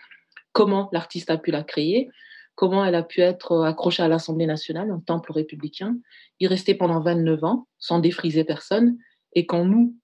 [0.51, 2.09] comment l'artiste a pu la créer,
[2.55, 5.97] comment elle a pu être accrochée à l'Assemblée nationale, un temple républicain,
[6.39, 8.97] y rester pendant 29 ans sans défriser personne,
[9.33, 9.95] et quand nous,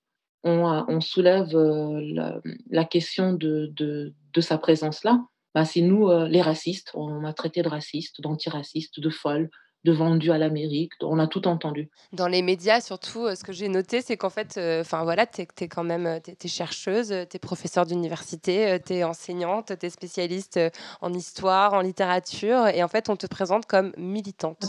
[0.43, 5.23] on, soulève euh, la, question de, sa présence-là,
[5.53, 6.91] bah, c'est nous, euh, les racistes.
[6.93, 9.49] On m'a traité de raciste, d'antiraciste, de folle,
[9.85, 10.91] de vendu à l'Amérique.
[11.01, 11.89] On a tout entendu.
[12.11, 15.25] Dans les médias, surtout, euh, ce que j'ai noté, c'est qu'en fait, euh, enfin voilà,
[15.25, 19.85] tu es, quand même euh, es, chercheuse, tu es professeure d'université, tu es enseignante, tu
[19.85, 20.59] es spécialiste
[21.01, 24.65] en histoire, en littérature, et en fait, on te présente comme militante.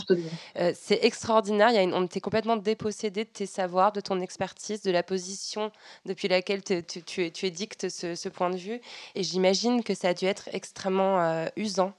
[0.73, 1.69] c'est extraordinaire.
[1.69, 4.91] Il y a une, on t'est complètement dépossédé de tes savoirs, de ton expertise, de
[4.91, 5.71] la position
[6.05, 8.79] depuis laquelle tu, tu, tu édictes ce, ce, point de vue.
[9.15, 11.93] Et j'imagine que ça a dû être extrêmement usant.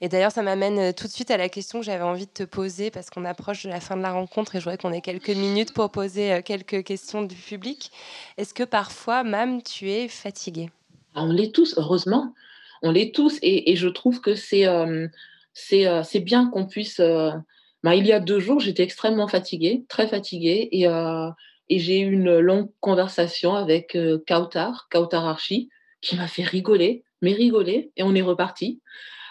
[0.00, 2.47] Et d'ailleurs, ça m'amène tout de suite à la question que j'avais envie de te
[2.48, 5.00] poser parce qu'on approche de la fin de la rencontre et je voudrais qu'on ait
[5.00, 7.92] quelques minutes pour poser euh, quelques questions du public.
[8.36, 10.70] Est-ce que parfois, même, tu es fatiguée?
[11.14, 12.34] Ah, On l'est tous, heureusement.
[12.82, 15.08] On l'est tous et, je trouve que c'est euh,
[15.72, 17.00] euh, bien qu'on puisse.
[17.84, 22.38] Bah, il y a deux jours, j'étais extrêmement fatiguée, très fatiguée et j'ai eu une
[22.38, 25.68] longue conversation avec euh, Kautar, Kautar Archi,
[26.00, 28.80] qui m'a fait rigoler, mais rigoler, et on est reparti.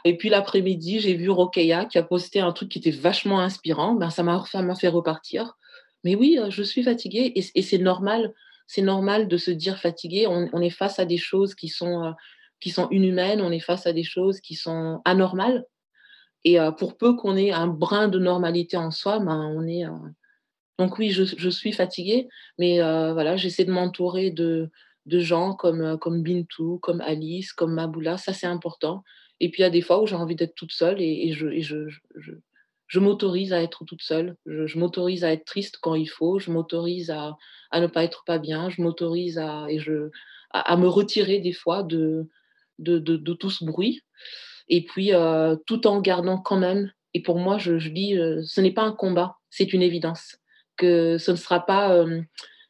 [0.08, 3.93] Et puis l'après-midi, j'ai vu Rokeya qui a posté un truc qui était vachement inspirant.
[3.93, 5.58] Ben, ça m'a fait repartir.
[6.05, 8.34] Mais oui, euh, je suis fatiguée et, c'est normal.
[8.68, 10.28] C'est normal de se dire fatigué.
[10.28, 12.12] On, est face à des choses qui sont, euh,
[12.62, 13.41] qui sont inhumaines.
[13.41, 15.66] On est face à des choses qui sont anormales.
[16.45, 19.84] Et euh, pour peu qu'on ait un brin de normalité en soi, ben, on est.
[20.80, 22.30] Donc oui, je, je, suis fatiguée,
[22.60, 24.70] mais voilà, j'essaie de m'entourer de,
[25.08, 28.18] de gens comme, comme Bintou, comme Alice, comme Maboula.
[28.18, 29.03] Ça, c'est important.
[29.39, 32.99] Et puis il y a des fois où j'ai envie d'être toute seule et, je,
[32.99, 34.35] m'autorise à être toute seule.
[34.45, 36.39] Je, m'autorise à être triste quand il faut.
[36.39, 37.35] Je m'autorise à,
[37.73, 38.69] ne pas être pas bien.
[38.69, 39.79] Je m'autorise à, et
[40.51, 42.27] à, me retirer des fois de,
[43.39, 44.01] tout ce bruit.
[44.69, 46.91] Et puis euh, tout en gardant quand même.
[47.13, 50.38] Et pour moi, je, dis, euh, ce n'est pas un combat, c'est une évidence
[50.75, 52.21] que ce ne sera pas, euh,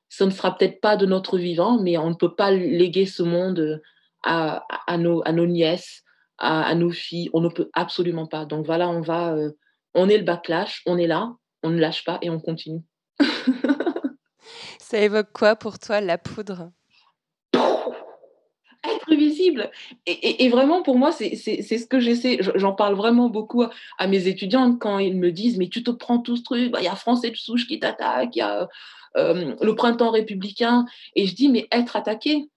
[0.08, 3.24] ce ne sera peut-être pas de notre vivant, mais on ne peut pas léguer ce
[3.24, 3.82] monde
[4.24, 6.04] à nos nièces,
[6.38, 7.30] à, nos filles.
[7.34, 8.46] On ne peut absolument pas.
[8.46, 9.52] Donc voilà, on va, euh,
[9.94, 11.34] on est le backlash, on est là,
[11.64, 12.82] on ne lâche pas et on continue.
[14.80, 16.72] Ça évoque quoi pour toi la poudre?
[18.84, 19.70] Être visible.
[20.06, 22.40] Et, vraiment, pour moi, c'est ce que j'essaie.
[22.56, 23.66] J'en parle vraiment beaucoup
[23.98, 26.80] à, mes étudiantes quand ils me disent Mais tu te prends tout ce truc, bah,
[26.80, 28.70] il y a Français de souche qui t'attaque, il y a
[29.18, 30.86] euh, le printemps républicain.
[31.16, 32.50] Et je dis Mais être attaqué,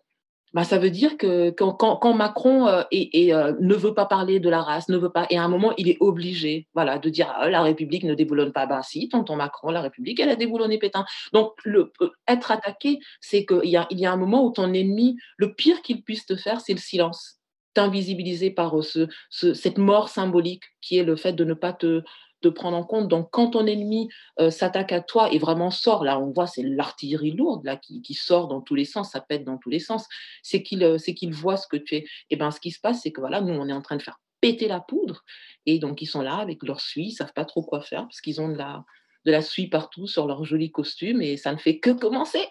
[0.52, 4.62] bah, ça veut dire que quand, Macron euh, euh, ne veut pas parler de la
[4.62, 7.48] race, ne veut pas, et à un moment, il est obligé voilà, de dire ah,
[7.48, 8.66] la République ne déboulonne pas.
[8.66, 11.04] Ben si, tonton Macron, la République, elle a déboulonné Pétain.
[11.32, 15.54] Donc, le, euh, être attaqué, c'est qu'il y a, un moment où ton ennemi, le
[15.54, 17.36] pire qu'il puisse te faire, c'est le silence.
[17.74, 22.02] T'invisibiliser par ce, ce, cette mort symbolique qui est le fait de ne pas te,
[22.42, 23.08] de prendre en compte.
[23.08, 26.62] Donc, quand ton ennemi euh, s'attaque à toi et vraiment sort, là, on voit, c'est
[26.62, 30.06] l'artillerie lourde là qui, sort dans tous les sens, ça pète dans tous les sens.
[30.42, 30.98] C'est qu'il euh,
[31.30, 32.04] voit ce que tu es.
[32.30, 34.02] Et ben, ce qui se passe, c'est que voilà, nous, on est en train de
[34.02, 35.22] faire péter la poudre.
[35.66, 38.20] Et donc, ils sont là avec leur suie, ils savent pas trop quoi faire parce
[38.20, 38.84] qu'ils ont de la,
[39.26, 42.46] de la suie partout sur leur joli costume et ça ne fait que commencer.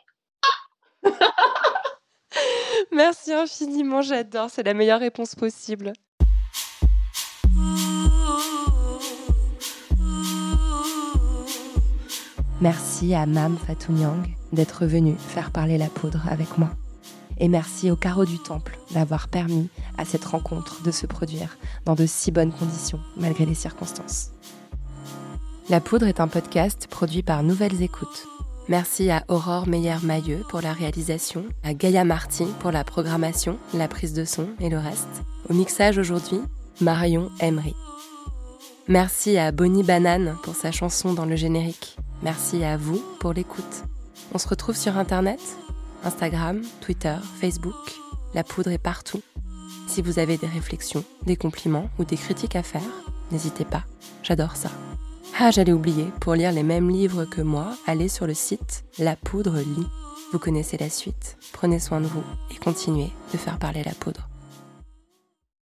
[2.91, 4.49] Merci infiniment, j'adore.
[4.49, 5.93] C'est la meilleure réponse possible.
[12.61, 16.69] Merci à Mam Fatouniang d'être venue faire parler la poudre avec moi.
[17.37, 21.95] Et merci au carreau du temple d'avoir permis à cette rencontre de se produire dans
[21.95, 24.31] de si bonnes conditions malgré les circonstances.
[25.69, 28.27] La poudre est un podcast produit par Nouvelles Écoutes.
[28.67, 34.13] Merci à Aurore Meyer-Mailleux pour la réalisation, à Gaïa Martin pour la programmation, la prise
[34.13, 35.23] de son et le reste.
[35.49, 36.41] Au mixage aujourd'hui,
[36.81, 37.73] Marion Emery.
[38.89, 41.95] Merci à Bonnie Banane pour sa chanson dans le générique.
[42.21, 43.85] Merci à vous pour l'écoute.
[44.33, 45.39] On se retrouve sur Internet,
[46.03, 47.73] Instagram, Twitter, Facebook.
[48.33, 49.21] La poudre est partout.
[49.87, 52.81] Si vous avez des réflexions, des compliments ou des critiques à faire,
[53.31, 53.83] n'hésitez pas.
[54.21, 54.69] J'adore ça.
[55.39, 59.15] Ah, j'allais oublier, pour lire les mêmes livres que moi, allez sur le site La
[59.15, 59.87] Poudre Lit.
[60.33, 61.37] Vous connaissez la suite.
[61.53, 64.28] Prenez soin de vous et continuez de faire parler la poudre.